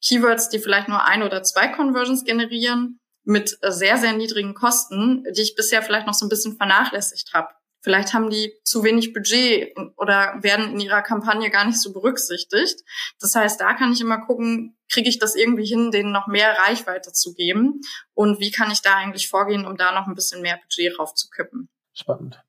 Keywords, 0.04 0.50
die 0.50 0.58
vielleicht 0.58 0.88
nur 0.88 1.04
ein 1.04 1.22
oder 1.22 1.42
zwei 1.42 1.68
Conversions 1.68 2.24
generieren 2.24 3.00
mit 3.24 3.58
sehr, 3.62 3.98
sehr 3.98 4.12
niedrigen 4.12 4.54
Kosten, 4.54 5.24
die 5.34 5.42
ich 5.42 5.54
bisher 5.54 5.82
vielleicht 5.82 6.06
noch 6.06 6.14
so 6.14 6.26
ein 6.26 6.30
bisschen 6.30 6.56
vernachlässigt 6.56 7.32
habe. 7.32 7.48
Vielleicht 7.80 8.12
haben 8.12 8.30
die 8.30 8.52
zu 8.64 8.82
wenig 8.82 9.12
Budget 9.12 9.74
oder 9.96 10.34
werden 10.42 10.72
in 10.72 10.80
ihrer 10.80 11.02
Kampagne 11.02 11.50
gar 11.50 11.64
nicht 11.64 11.80
so 11.80 11.92
berücksichtigt. 11.92 12.80
Das 13.20 13.34
heißt, 13.34 13.60
da 13.60 13.74
kann 13.74 13.92
ich 13.92 14.00
immer 14.00 14.24
gucken, 14.26 14.76
kriege 14.90 15.08
ich 15.08 15.18
das 15.18 15.36
irgendwie 15.36 15.66
hin, 15.66 15.90
denen 15.90 16.12
noch 16.12 16.26
mehr 16.26 16.58
Reichweite 16.58 17.12
zu 17.12 17.34
geben? 17.34 17.80
Und 18.14 18.40
wie 18.40 18.50
kann 18.50 18.70
ich 18.70 18.82
da 18.82 18.96
eigentlich 18.96 19.28
vorgehen, 19.28 19.66
um 19.66 19.76
da 19.76 19.92
noch 19.92 20.06
ein 20.06 20.14
bisschen 20.14 20.42
mehr 20.42 20.58
Budget 20.58 20.98
raufzukippen? 20.98 21.68
Spannend. 21.92 22.42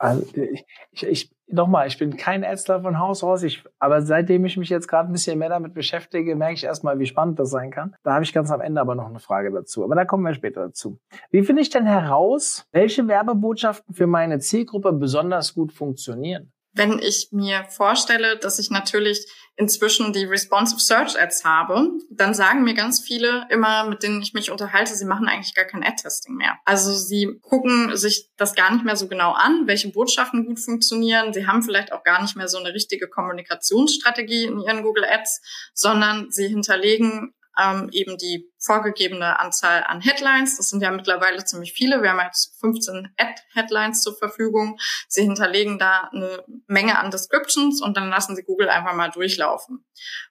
Also 0.00 0.24
ich, 0.34 1.02
ich, 1.02 1.30
nochmal, 1.46 1.86
ich 1.86 1.98
bin 1.98 2.16
kein 2.16 2.42
Ärztler 2.42 2.80
von 2.80 2.98
Haus 2.98 3.22
aus, 3.22 3.42
ich, 3.42 3.62
aber 3.78 4.00
seitdem 4.00 4.46
ich 4.46 4.56
mich 4.56 4.70
jetzt 4.70 4.88
gerade 4.88 5.10
ein 5.10 5.12
bisschen 5.12 5.38
mehr 5.38 5.50
damit 5.50 5.74
beschäftige, 5.74 6.36
merke 6.36 6.54
ich 6.54 6.64
erstmal, 6.64 6.98
wie 6.98 7.04
spannend 7.04 7.38
das 7.38 7.50
sein 7.50 7.70
kann. 7.70 7.94
Da 8.02 8.14
habe 8.14 8.24
ich 8.24 8.32
ganz 8.32 8.50
am 8.50 8.62
Ende 8.62 8.80
aber 8.80 8.94
noch 8.94 9.10
eine 9.10 9.18
Frage 9.18 9.52
dazu. 9.52 9.84
Aber 9.84 9.94
da 9.94 10.06
kommen 10.06 10.24
wir 10.24 10.32
später 10.32 10.62
dazu. 10.62 10.98
Wie 11.30 11.42
finde 11.42 11.60
ich 11.60 11.68
denn 11.68 11.84
heraus, 11.84 12.66
welche 12.72 13.08
Werbebotschaften 13.08 13.94
für 13.94 14.06
meine 14.06 14.38
Zielgruppe 14.38 14.94
besonders 14.94 15.52
gut 15.52 15.70
funktionieren? 15.70 16.50
Wenn 16.72 16.98
ich 16.98 17.28
mir 17.32 17.64
vorstelle, 17.68 18.38
dass 18.38 18.58
ich 18.58 18.70
natürlich 18.70 19.26
inzwischen 19.56 20.12
die 20.12 20.24
Responsive 20.24 20.80
Search 20.80 21.20
Ads 21.20 21.44
habe, 21.44 21.90
dann 22.10 22.32
sagen 22.32 22.62
mir 22.62 22.74
ganz 22.74 23.00
viele 23.00 23.46
immer, 23.50 23.84
mit 23.84 24.02
denen 24.02 24.22
ich 24.22 24.32
mich 24.32 24.50
unterhalte, 24.50 24.94
sie 24.94 25.04
machen 25.04 25.28
eigentlich 25.28 25.54
gar 25.54 25.66
kein 25.66 25.84
Ad-Testing 25.84 26.34
mehr. 26.34 26.56
Also 26.64 26.92
sie 26.92 27.38
gucken 27.42 27.94
sich 27.96 28.30
das 28.36 28.54
gar 28.54 28.72
nicht 28.72 28.84
mehr 28.84 28.96
so 28.96 29.06
genau 29.08 29.32
an, 29.32 29.66
welche 29.66 29.90
Botschaften 29.90 30.46
gut 30.46 30.60
funktionieren. 30.60 31.34
Sie 31.34 31.46
haben 31.46 31.62
vielleicht 31.62 31.92
auch 31.92 32.04
gar 32.04 32.22
nicht 32.22 32.36
mehr 32.36 32.48
so 32.48 32.58
eine 32.58 32.72
richtige 32.72 33.08
Kommunikationsstrategie 33.08 34.44
in 34.44 34.60
ihren 34.60 34.82
Google 34.82 35.04
Ads, 35.04 35.42
sondern 35.74 36.30
sie 36.30 36.48
hinterlegen 36.48 37.34
ähm, 37.58 37.88
eben 37.92 38.16
die 38.18 38.50
vorgegebene 38.58 39.38
Anzahl 39.38 39.84
an 39.84 40.00
Headlines. 40.00 40.56
Das 40.56 40.70
sind 40.70 40.82
ja 40.82 40.90
mittlerweile 40.90 41.44
ziemlich 41.44 41.72
viele. 41.72 42.02
Wir 42.02 42.10
haben 42.10 42.20
jetzt 42.20 42.58
15 42.60 43.14
Ad-Headlines 43.16 44.02
zur 44.02 44.16
Verfügung. 44.16 44.78
Sie 45.08 45.22
hinterlegen 45.22 45.78
da 45.78 46.10
eine 46.12 46.44
Menge 46.66 46.98
an 46.98 47.10
Descriptions 47.10 47.82
und 47.82 47.96
dann 47.96 48.10
lassen 48.10 48.36
Sie 48.36 48.42
Google 48.42 48.68
einfach 48.68 48.94
mal 48.94 49.10
durchlaufen. 49.10 49.84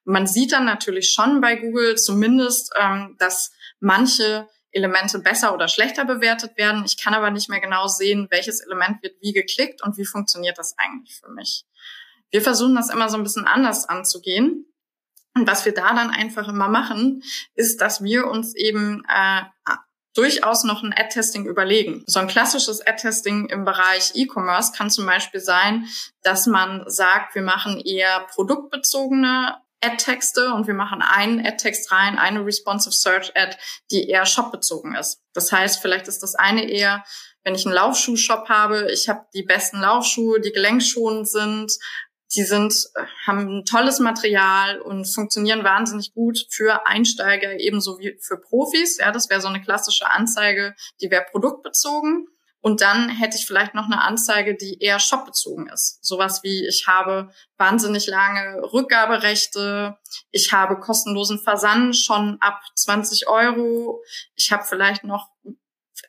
man 0.03 0.27
sieht 0.27 0.51
dann 0.51 0.65
natürlich 0.65 1.11
schon 1.11 1.41
bei 1.41 1.55
Google 1.55 1.97
zumindest, 1.97 2.71
ähm, 2.79 3.15
dass 3.19 3.51
manche 3.79 4.47
Elemente 4.71 5.19
besser 5.19 5.53
oder 5.53 5.67
schlechter 5.67 6.05
bewertet 6.05 6.57
werden. 6.57 6.83
Ich 6.85 6.97
kann 6.97 7.13
aber 7.13 7.31
nicht 7.31 7.49
mehr 7.49 7.59
genau 7.59 7.87
sehen, 7.87 8.27
welches 8.29 8.59
Element 8.59 9.01
wird 9.01 9.15
wie 9.21 9.33
geklickt 9.33 9.83
und 9.83 9.97
wie 9.97 10.05
funktioniert 10.05 10.57
das 10.57 10.75
eigentlich 10.77 11.19
für 11.19 11.31
mich. 11.31 11.65
Wir 12.31 12.41
versuchen 12.41 12.75
das 12.75 12.89
immer 12.89 13.09
so 13.09 13.17
ein 13.17 13.23
bisschen 13.23 13.45
anders 13.45 13.85
anzugehen. 13.85 14.65
Und 15.35 15.47
was 15.47 15.65
wir 15.65 15.73
da 15.73 15.93
dann 15.93 16.09
einfach 16.09 16.47
immer 16.47 16.67
machen, 16.67 17.23
ist, 17.55 17.81
dass 17.81 18.03
wir 18.03 18.27
uns 18.27 18.55
eben 18.55 19.03
äh, 19.07 19.43
durchaus 20.15 20.63
noch 20.63 20.83
ein 20.83 20.93
Ad-Testing 20.93 21.45
überlegen. 21.45 22.03
So 22.07 22.19
ein 22.19 22.27
klassisches 22.27 22.85
Ad-Testing 22.85 23.47
im 23.47 23.63
Bereich 23.63 24.11
E-Commerce 24.15 24.73
kann 24.75 24.89
zum 24.89 25.05
Beispiel 25.05 25.39
sein, 25.39 25.87
dass 26.23 26.47
man 26.47 26.83
sagt, 26.87 27.35
wir 27.35 27.41
machen 27.41 27.79
eher 27.79 28.27
produktbezogene 28.33 29.57
Ad-Texte 29.81 30.53
und 30.53 30.67
wir 30.67 30.73
machen 30.73 31.01
einen 31.01 31.45
Ad-Text 31.45 31.91
rein, 31.91 32.17
eine 32.17 32.45
Responsive 32.45 32.93
Search 32.93 33.31
Ad, 33.37 33.55
die 33.91 34.09
eher 34.09 34.25
shopbezogen 34.25 34.95
ist. 34.95 35.21
Das 35.33 35.51
heißt, 35.51 35.81
vielleicht 35.81 36.07
ist 36.07 36.21
das 36.21 36.35
eine 36.35 36.69
eher, 36.69 37.05
wenn 37.43 37.55
ich 37.55 37.65
einen 37.65 37.75
Laufschuhshop 37.75 38.49
habe, 38.49 38.91
ich 38.91 39.07
habe 39.07 39.25
die 39.33 39.43
besten 39.43 39.79
Laufschuhe, 39.79 40.41
die 40.41 40.51
gelenkschonend 40.51 41.29
sind 41.29 41.71
die 42.35 42.43
sind, 42.43 42.89
haben 43.25 43.59
ein 43.59 43.65
tolles 43.65 43.99
Material 43.99 44.81
und 44.81 45.05
funktionieren 45.05 45.63
wahnsinnig 45.63 46.13
gut 46.13 46.45
für 46.49 46.85
Einsteiger 46.85 47.59
ebenso 47.59 47.97
wie 47.99 48.17
für 48.21 48.37
Profis. 48.37 48.97
Ja, 48.97 49.11
das 49.11 49.29
wäre 49.29 49.41
so 49.41 49.47
eine 49.47 49.61
klassische 49.61 50.09
Anzeige, 50.09 50.75
die 51.01 51.09
wäre 51.09 51.25
produktbezogen. 51.31 52.27
Und 52.61 52.81
dann 52.81 53.09
hätte 53.09 53.37
ich 53.37 53.47
vielleicht 53.47 53.73
noch 53.73 53.85
eine 53.85 54.01
Anzeige, 54.01 54.55
die 54.55 54.79
eher 54.79 54.99
shopbezogen 54.99 55.67
ist. 55.69 56.03
Sowas 56.03 56.43
wie, 56.43 56.67
ich 56.67 56.87
habe 56.87 57.29
wahnsinnig 57.57 58.05
lange 58.07 58.61
Rückgaberechte, 58.73 59.97
ich 60.31 60.51
habe 60.51 60.79
kostenlosen 60.79 61.39
Versand 61.39 61.95
schon 61.95 62.37
ab 62.41 62.59
20 62.75 63.29
Euro, 63.29 64.03
ich 64.35 64.51
habe 64.51 64.65
vielleicht 64.65 65.05
noch 65.05 65.29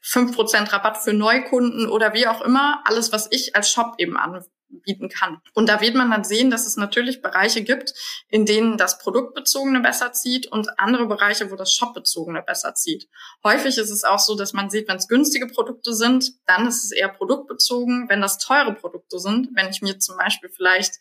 5% 0.02 0.72
Rabatt 0.72 0.98
für 0.98 1.12
Neukunden 1.12 1.88
oder 1.88 2.14
wie 2.14 2.26
auch 2.26 2.40
immer, 2.40 2.82
alles, 2.84 3.12
was 3.12 3.28
ich 3.30 3.54
als 3.54 3.70
Shop 3.70 3.94
eben 3.98 4.16
an, 4.16 4.44
bieten 4.70 5.08
kann. 5.08 5.40
Und 5.54 5.68
da 5.68 5.80
wird 5.80 5.94
man 5.94 6.10
dann 6.10 6.24
sehen, 6.24 6.50
dass 6.50 6.66
es 6.66 6.76
natürlich 6.76 7.22
Bereiche 7.22 7.62
gibt, 7.62 7.94
in 8.28 8.46
denen 8.46 8.76
das 8.76 8.98
Produktbezogene 8.98 9.80
besser 9.80 10.12
zieht 10.12 10.46
und 10.46 10.78
andere 10.78 11.06
Bereiche, 11.06 11.50
wo 11.50 11.56
das 11.56 11.72
Shopbezogene 11.72 12.42
besser 12.42 12.74
zieht. 12.74 13.08
Häufig 13.44 13.78
ist 13.78 13.90
es 13.90 14.04
auch 14.04 14.18
so, 14.18 14.36
dass 14.36 14.52
man 14.52 14.70
sieht, 14.70 14.88
wenn 14.88 14.96
es 14.96 15.08
günstige 15.08 15.46
Produkte 15.46 15.94
sind, 15.94 16.32
dann 16.46 16.66
ist 16.66 16.84
es 16.84 16.92
eher 16.92 17.08
produktbezogen. 17.08 18.08
Wenn 18.08 18.20
das 18.20 18.38
teure 18.38 18.74
Produkte 18.74 19.18
sind, 19.18 19.48
wenn 19.54 19.70
ich 19.70 19.82
mir 19.82 19.98
zum 19.98 20.16
Beispiel 20.16 20.50
vielleicht 20.50 20.94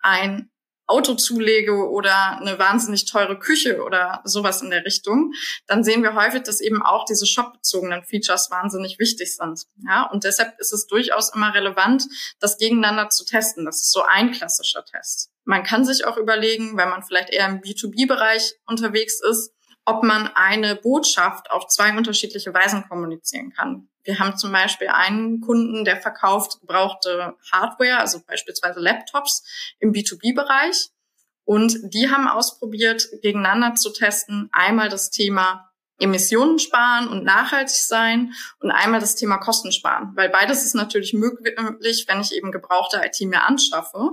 ein 0.00 0.50
Auto 0.86 1.14
zulege 1.14 1.88
oder 1.88 2.38
eine 2.38 2.58
wahnsinnig 2.58 3.06
teure 3.06 3.38
Küche 3.38 3.82
oder 3.82 4.20
sowas 4.24 4.60
in 4.60 4.70
der 4.70 4.84
Richtung, 4.84 5.32
dann 5.66 5.82
sehen 5.82 6.02
wir 6.02 6.14
häufig, 6.14 6.42
dass 6.42 6.60
eben 6.60 6.82
auch 6.82 7.04
diese 7.04 7.26
shopbezogenen 7.26 8.04
Features 8.04 8.50
wahnsinnig 8.50 8.98
wichtig 8.98 9.34
sind. 9.34 9.64
Ja, 9.86 10.04
und 10.10 10.24
deshalb 10.24 10.58
ist 10.58 10.72
es 10.72 10.86
durchaus 10.86 11.34
immer 11.34 11.54
relevant, 11.54 12.04
das 12.40 12.58
gegeneinander 12.58 13.08
zu 13.08 13.24
testen. 13.24 13.64
Das 13.64 13.82
ist 13.82 13.92
so 13.92 14.02
ein 14.02 14.32
klassischer 14.32 14.84
Test. 14.84 15.30
Man 15.44 15.62
kann 15.62 15.84
sich 15.84 16.06
auch 16.06 16.16
überlegen, 16.16 16.76
wenn 16.76 16.88
man 16.88 17.02
vielleicht 17.02 17.30
eher 17.30 17.46
im 17.46 17.60
B2B-Bereich 17.60 18.54
unterwegs 18.66 19.20
ist, 19.22 19.53
ob 19.84 20.02
man 20.02 20.28
eine 20.34 20.76
Botschaft 20.76 21.50
auf 21.50 21.66
zwei 21.68 21.96
unterschiedliche 21.96 22.54
Weisen 22.54 22.88
kommunizieren 22.88 23.52
kann. 23.52 23.88
Wir 24.02 24.18
haben 24.18 24.36
zum 24.36 24.52
Beispiel 24.52 24.88
einen 24.88 25.40
Kunden, 25.40 25.84
der 25.84 26.00
verkauft 26.00 26.60
gebrauchte 26.60 27.34
Hardware, 27.50 27.98
also 27.98 28.20
beispielsweise 28.26 28.80
Laptops 28.80 29.44
im 29.78 29.92
B2B-Bereich. 29.92 30.90
Und 31.44 31.76
die 31.82 32.10
haben 32.10 32.28
ausprobiert, 32.28 33.06
gegeneinander 33.22 33.74
zu 33.74 33.92
testen, 33.92 34.48
einmal 34.52 34.88
das 34.88 35.10
Thema 35.10 35.70
Emissionen 35.98 36.58
sparen 36.58 37.08
und 37.08 37.24
nachhaltig 37.24 37.76
sein 37.76 38.32
und 38.60 38.70
einmal 38.70 39.00
das 39.00 39.14
Thema 39.14 39.38
Kosten 39.38 39.70
sparen. 39.70 40.12
Weil 40.16 40.28
beides 40.28 40.64
ist 40.64 40.74
natürlich 40.74 41.12
möglich, 41.12 42.04
wenn 42.08 42.20
ich 42.20 42.34
eben 42.34 42.50
gebrauchte 42.50 43.00
IT 43.04 43.20
mir 43.28 43.42
anschaffe. 43.44 44.10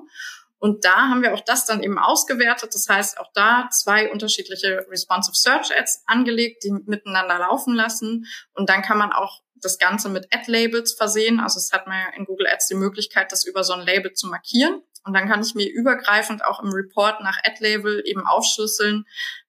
Und 0.61 0.85
da 0.85 1.09
haben 1.09 1.23
wir 1.23 1.33
auch 1.33 1.41
das 1.41 1.65
dann 1.65 1.81
eben 1.81 1.97
ausgewertet. 1.97 2.75
Das 2.75 2.87
heißt, 2.87 3.19
auch 3.19 3.31
da 3.33 3.67
zwei 3.71 4.11
unterschiedliche 4.11 4.85
Responsive 4.91 5.35
Search 5.35 5.75
Ads 5.75 6.03
angelegt, 6.05 6.63
die 6.63 6.71
miteinander 6.85 7.39
laufen 7.39 7.73
lassen. 7.73 8.27
Und 8.53 8.69
dann 8.69 8.83
kann 8.83 8.99
man 8.99 9.11
auch 9.11 9.41
das 9.55 9.79
Ganze 9.79 10.07
mit 10.09 10.27
Ad-Labels 10.31 10.93
versehen. 10.93 11.39
Also 11.39 11.57
es 11.57 11.71
hat 11.71 11.87
man 11.87 11.99
ja 11.99 12.15
in 12.15 12.25
Google 12.25 12.45
Ads 12.45 12.67
die 12.67 12.75
Möglichkeit, 12.75 13.31
das 13.31 13.43
über 13.43 13.63
so 13.63 13.73
ein 13.73 13.81
Label 13.81 14.13
zu 14.13 14.27
markieren. 14.27 14.83
Und 15.03 15.13
dann 15.13 15.27
kann 15.27 15.41
ich 15.41 15.55
mir 15.55 15.67
übergreifend 15.67 16.45
auch 16.45 16.61
im 16.61 16.69
Report 16.69 17.21
nach 17.21 17.39
Ad-Label 17.43 18.03
eben 18.05 18.27
aufschlüsseln, 18.27 19.05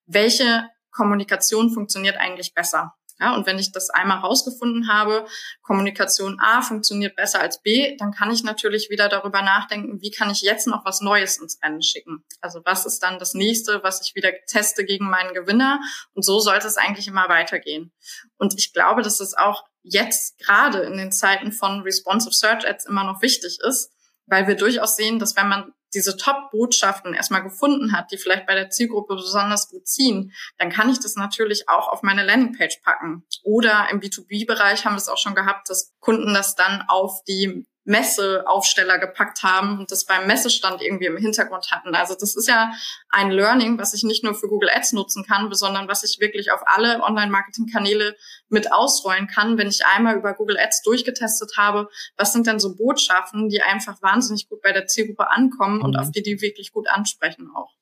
welche 0.06 0.66
Kommunikation 0.92 1.70
funktioniert 1.70 2.16
eigentlich 2.16 2.54
besser. 2.54 2.94
Ja, 3.22 3.36
und 3.36 3.46
wenn 3.46 3.60
ich 3.60 3.70
das 3.70 3.88
einmal 3.88 4.18
rausgefunden 4.18 4.92
habe, 4.92 5.26
Kommunikation 5.62 6.40
A 6.40 6.60
funktioniert 6.60 7.14
besser 7.14 7.40
als 7.40 7.62
B, 7.62 7.96
dann 7.96 8.10
kann 8.10 8.32
ich 8.32 8.42
natürlich 8.42 8.90
wieder 8.90 9.08
darüber 9.08 9.42
nachdenken, 9.42 10.00
wie 10.00 10.10
kann 10.10 10.28
ich 10.28 10.42
jetzt 10.42 10.66
noch 10.66 10.84
was 10.84 11.00
Neues 11.00 11.38
ins 11.38 11.60
Rennen 11.62 11.82
schicken? 11.82 12.24
Also 12.40 12.62
was 12.64 12.84
ist 12.84 12.98
dann 13.00 13.20
das 13.20 13.34
nächste, 13.34 13.80
was 13.84 14.02
ich 14.04 14.16
wieder 14.16 14.32
teste 14.48 14.84
gegen 14.84 15.08
meinen 15.08 15.34
Gewinner? 15.34 15.78
Und 16.14 16.24
so 16.24 16.40
sollte 16.40 16.66
es 16.66 16.76
eigentlich 16.76 17.06
immer 17.06 17.28
weitergehen. 17.28 17.92
Und 18.38 18.58
ich 18.58 18.72
glaube, 18.72 19.02
dass 19.02 19.20
es 19.20 19.34
auch 19.34 19.66
jetzt 19.84 20.38
gerade 20.38 20.80
in 20.80 20.96
den 20.96 21.12
Zeiten 21.12 21.52
von 21.52 21.82
responsive 21.82 22.34
Search 22.34 22.66
Ads 22.66 22.86
immer 22.86 23.04
noch 23.04 23.22
wichtig 23.22 23.58
ist, 23.62 23.92
weil 24.26 24.48
wir 24.48 24.56
durchaus 24.56 24.96
sehen, 24.96 25.20
dass 25.20 25.36
wenn 25.36 25.48
man 25.48 25.72
diese 25.94 26.16
Top-Botschaften 26.16 27.14
erstmal 27.14 27.42
gefunden 27.42 27.92
hat, 27.92 28.10
die 28.10 28.18
vielleicht 28.18 28.46
bei 28.46 28.54
der 28.54 28.70
Zielgruppe 28.70 29.16
besonders 29.16 29.68
gut 29.68 29.86
ziehen, 29.86 30.32
dann 30.58 30.70
kann 30.70 30.90
ich 30.90 31.00
das 31.00 31.16
natürlich 31.16 31.68
auch 31.68 31.88
auf 31.88 32.02
meine 32.02 32.24
Landingpage 32.24 32.80
packen. 32.82 33.24
Oder 33.42 33.88
im 33.90 34.00
B2B-Bereich 34.00 34.84
haben 34.84 34.94
wir 34.94 34.98
es 34.98 35.08
auch 35.08 35.18
schon 35.18 35.34
gehabt, 35.34 35.68
dass 35.70 35.92
Kunden 36.00 36.34
das 36.34 36.54
dann 36.54 36.84
auf 36.88 37.22
die 37.24 37.66
Messeaufsteller 37.84 38.98
gepackt 38.98 39.42
haben 39.42 39.80
und 39.80 39.90
das 39.90 40.04
beim 40.04 40.26
Messestand 40.26 40.80
irgendwie 40.80 41.06
im 41.06 41.16
Hintergrund 41.16 41.70
hatten. 41.72 41.94
Also 41.94 42.14
das 42.14 42.36
ist 42.36 42.48
ja 42.48 42.72
ein 43.08 43.30
Learning, 43.30 43.78
was 43.78 43.92
ich 43.92 44.04
nicht 44.04 44.22
nur 44.22 44.34
für 44.34 44.46
Google 44.46 44.70
Ads 44.70 44.92
nutzen 44.92 45.24
kann, 45.24 45.52
sondern 45.52 45.88
was 45.88 46.04
ich 46.04 46.20
wirklich 46.20 46.52
auf 46.52 46.62
alle 46.64 47.02
Online-Marketing-Kanäle 47.02 48.14
mit 48.48 48.72
ausrollen 48.72 49.26
kann, 49.26 49.58
wenn 49.58 49.66
ich 49.66 49.84
einmal 49.84 50.16
über 50.16 50.34
Google 50.34 50.58
Ads 50.58 50.82
durchgetestet 50.82 51.56
habe, 51.56 51.88
was 52.16 52.32
sind 52.32 52.46
denn 52.46 52.60
so 52.60 52.76
Botschaften, 52.76 53.48
die 53.48 53.62
einfach 53.62 54.00
wahnsinnig 54.00 54.48
gut 54.48 54.62
bei 54.62 54.72
der 54.72 54.86
Zielgruppe 54.86 55.30
ankommen 55.30 55.78
mhm. 55.78 55.84
und 55.84 55.96
auf 55.96 56.12
die 56.12 56.22
die 56.22 56.40
wirklich 56.40 56.72
gut 56.72 56.88
ansprechen 56.88 57.50
auch. 57.54 57.74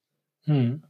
Mhm. 0.47 0.83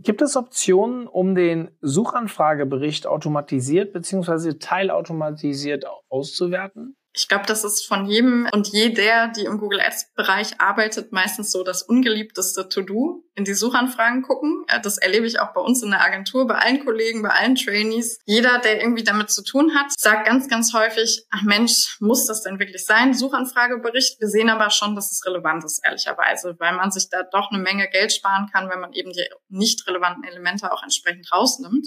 Gibt 0.00 0.22
es 0.22 0.36
Optionen, 0.36 1.08
um 1.08 1.34
den 1.34 1.70
Suchanfragebericht 1.80 3.06
automatisiert 3.06 3.92
bzw. 3.92 4.54
teilautomatisiert 4.54 5.84
auszuwerten? 6.08 6.96
Ich 7.14 7.26
glaube, 7.26 7.46
das 7.46 7.64
ist 7.64 7.86
von 7.86 8.06
jedem 8.06 8.48
und 8.52 8.68
jeder, 8.68 9.28
die 9.28 9.44
im 9.44 9.58
Google 9.58 9.80
Ads 9.80 10.12
Bereich 10.14 10.60
arbeitet, 10.60 11.10
meistens 11.10 11.50
so 11.50 11.64
das 11.64 11.82
ungeliebteste 11.82 12.68
To-Do, 12.68 13.24
in 13.34 13.44
die 13.44 13.54
Suchanfragen 13.54 14.22
gucken. 14.22 14.64
Das 14.82 14.98
erlebe 14.98 15.26
ich 15.26 15.40
auch 15.40 15.52
bei 15.52 15.60
uns 15.60 15.82
in 15.82 15.90
der 15.90 16.02
Agentur, 16.02 16.46
bei 16.46 16.56
allen 16.56 16.84
Kollegen, 16.84 17.22
bei 17.22 17.30
allen 17.30 17.54
Trainees. 17.54 18.18
Jeder, 18.24 18.58
der 18.58 18.80
irgendwie 18.80 19.04
damit 19.04 19.30
zu 19.30 19.42
tun 19.42 19.74
hat, 19.74 19.86
sagt 19.98 20.26
ganz, 20.26 20.48
ganz 20.48 20.72
häufig, 20.74 21.24
ach 21.30 21.42
Mensch, 21.42 21.96
muss 22.00 22.26
das 22.26 22.42
denn 22.42 22.58
wirklich 22.58 22.84
sein? 22.84 23.14
Suchanfragebericht. 23.14 24.20
Wir 24.20 24.28
sehen 24.28 24.50
aber 24.50 24.70
schon, 24.70 24.94
dass 24.94 25.10
es 25.10 25.24
relevant 25.24 25.64
ist, 25.64 25.80
ehrlicherweise, 25.84 26.56
weil 26.58 26.74
man 26.74 26.90
sich 26.90 27.08
da 27.08 27.22
doch 27.22 27.50
eine 27.50 27.62
Menge 27.62 27.88
Geld 27.88 28.12
sparen 28.12 28.48
kann, 28.52 28.68
wenn 28.70 28.80
man 28.80 28.92
eben 28.92 29.12
die 29.12 29.26
nicht 29.48 29.86
relevanten 29.86 30.24
Elemente 30.24 30.70
auch 30.72 30.82
entsprechend 30.82 31.32
rausnimmt. 31.32 31.86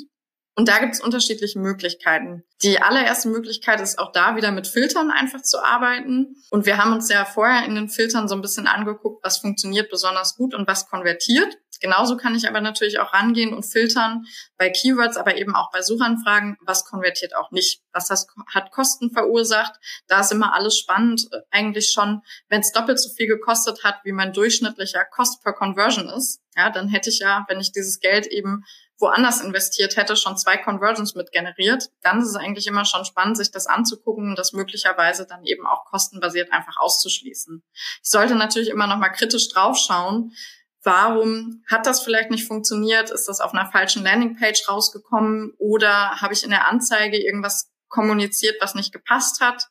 Und 0.56 0.68
da 0.68 0.80
gibt 0.80 0.94
es 0.94 1.02
unterschiedliche 1.02 1.60
Möglichkeiten. 1.60 2.44
Die 2.62 2.82
allererste 2.82 3.30
Möglichkeit 3.30 3.80
ist 3.80 3.98
auch 3.98 4.12
da 4.12 4.36
wieder 4.36 4.52
mit 4.52 4.68
Filtern 4.68 5.10
einfach 5.10 5.42
zu 5.42 5.64
arbeiten. 5.64 6.36
Und 6.50 6.66
wir 6.66 6.78
haben 6.78 6.92
uns 6.94 7.10
ja 7.10 7.24
vorher 7.24 7.66
in 7.66 7.76
den 7.76 7.90
Filtern 7.90 8.28
so 8.28 8.36
ein 8.36 8.42
bisschen 8.42 8.68
angeguckt, 8.68 9.24
was 9.24 9.38
funktioniert 9.38 9.90
besonders 9.90 10.36
gut 10.36 10.54
und 10.54 10.68
was 10.68 10.90
konvertiert. 10.90 11.58
Genauso 11.80 12.16
kann 12.16 12.36
ich 12.36 12.48
aber 12.48 12.62
natürlich 12.62 13.00
auch 13.00 13.14
rangehen 13.14 13.54
und 13.56 13.64
filtern 13.64 14.26
bei 14.58 14.70
Keywords, 14.70 15.18
aber 15.18 15.38
eben 15.38 15.56
auch 15.56 15.72
bei 15.72 15.82
Suchanfragen, 15.82 16.58
was 16.62 16.86
konvertiert 16.86 17.36
auch 17.36 17.50
nicht. 17.50 17.82
Was 17.92 18.08
das 18.08 18.28
hat 18.54 18.72
Kosten 18.72 19.10
verursacht. 19.10 19.74
Da 20.08 20.20
ist 20.20 20.32
immer 20.32 20.54
alles 20.54 20.78
spannend. 20.78 21.28
Eigentlich 21.50 21.92
schon, 21.92 22.22
wenn 22.50 22.62
es 22.62 22.72
doppelt 22.72 23.00
so 23.00 23.10
viel 23.10 23.28
gekostet 23.28 23.84
hat, 23.84 24.02
wie 24.04 24.12
mein 24.12 24.32
durchschnittlicher 24.32 25.06
Cost 25.06 25.42
per 25.42 25.54
Conversion 25.54 26.08
ist, 26.10 26.42
ja, 26.56 26.70
dann 26.70 26.90
hätte 26.90 27.10
ich 27.10 27.20
ja, 27.20 27.46
wenn 27.48 27.60
ich 27.60 27.72
dieses 27.72 28.00
Geld 28.00 28.28
eben 28.28 28.64
woanders 29.02 29.42
investiert 29.42 29.98
hätte, 29.98 30.16
schon 30.16 30.38
zwei 30.38 30.58
Conversions 30.58 31.16
mit 31.16 31.32
generiert, 31.32 31.90
dann 32.02 32.20
ist 32.22 32.30
es 32.30 32.36
eigentlich 32.36 32.68
immer 32.68 32.86
schon 32.86 33.04
spannend, 33.04 33.38
sich 33.38 33.52
das 33.52 33.68
anzugucken 33.68 34.30
und 34.30 34.40
das 34.40 34.54
möglicherweise 34.54 35.26
dann 35.26 35.44
eben 35.46 35.66
auch 35.66 35.86
kostenbasiert 35.86 36.54
einfach 36.54 36.78
auszuschließen. 36.78 37.64
Ich 37.74 38.10
sollte 38.10 38.36
natürlich 38.36 38.70
immer 38.70 38.88
noch 38.88 38.98
mal 38.98 39.10
kritisch 39.10 39.50
draufschauen. 39.50 40.34
Warum 40.84 41.64
hat 41.70 41.86
das 41.86 42.02
vielleicht 42.02 42.32
nicht 42.32 42.48
funktioniert? 42.48 43.12
Ist 43.12 43.28
das 43.28 43.42
auf 43.42 43.54
einer 43.54 43.70
falschen 43.72 44.04
Landingpage 44.04 44.68
rausgekommen 44.68 45.54
oder 45.58 46.22
habe 46.22 46.34
ich 46.34 46.44
in 46.44 46.50
der 46.50 46.68
Anzeige 46.68 47.18
irgendwas 47.18 47.72
kommuniziert, 47.88 48.56
was 48.62 48.76
nicht 48.76 48.94
gepasst 48.94 49.42
hat? 49.42 49.68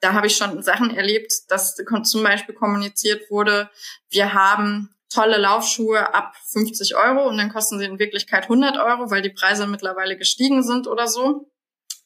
Da 0.00 0.12
habe 0.12 0.28
ich 0.28 0.36
schon 0.36 0.62
Sachen 0.62 0.96
erlebt, 0.96 1.32
dass 1.48 1.74
zum 2.04 2.22
Beispiel 2.22 2.54
kommuniziert 2.54 3.30
wurde, 3.30 3.68
wir 4.10 4.32
haben 4.32 4.94
tolle 5.10 5.38
Laufschuhe 5.38 6.14
ab 6.14 6.34
50 6.52 6.96
Euro 6.96 7.28
und 7.28 7.38
dann 7.38 7.52
kosten 7.52 7.78
sie 7.78 7.86
in 7.86 7.98
Wirklichkeit 7.98 8.44
100 8.44 8.76
Euro, 8.76 9.10
weil 9.10 9.22
die 9.22 9.30
Preise 9.30 9.66
mittlerweile 9.66 10.16
gestiegen 10.16 10.62
sind 10.62 10.86
oder 10.86 11.08
so. 11.08 11.50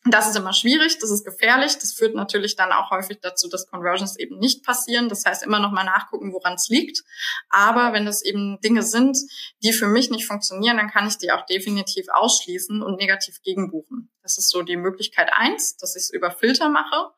Das 0.04 0.28
ist 0.28 0.36
immer 0.36 0.52
schwierig, 0.52 0.98
das 0.98 1.10
ist 1.10 1.24
gefährlich. 1.24 1.78
Das 1.78 1.92
führt 1.92 2.16
natürlich 2.16 2.56
dann 2.56 2.72
auch 2.72 2.90
häufig 2.90 3.20
dazu, 3.20 3.48
dass 3.48 3.68
Conversions 3.68 4.18
eben 4.18 4.36
nicht 4.38 4.64
passieren. 4.64 5.08
Das 5.08 5.24
heißt, 5.24 5.44
immer 5.44 5.60
noch 5.60 5.70
mal 5.70 5.84
nachgucken, 5.84 6.32
woran 6.32 6.54
es 6.54 6.68
liegt. 6.68 7.04
Aber 7.50 7.92
wenn 7.92 8.04
das 8.04 8.24
eben 8.24 8.60
Dinge 8.62 8.82
sind, 8.82 9.16
die 9.62 9.72
für 9.72 9.86
mich 9.86 10.10
nicht 10.10 10.26
funktionieren, 10.26 10.76
dann 10.76 10.90
kann 10.90 11.06
ich 11.06 11.18
die 11.18 11.30
auch 11.30 11.46
definitiv 11.46 12.06
ausschließen 12.12 12.82
und 12.82 12.96
negativ 12.98 13.42
gegenbuchen. 13.42 14.10
Das 14.22 14.38
ist 14.38 14.50
so 14.50 14.62
die 14.62 14.76
Möglichkeit 14.76 15.30
eins, 15.32 15.76
dass 15.76 15.94
ich 15.94 16.04
es 16.04 16.10
über 16.10 16.32
Filter 16.32 16.68
mache. 16.68 17.12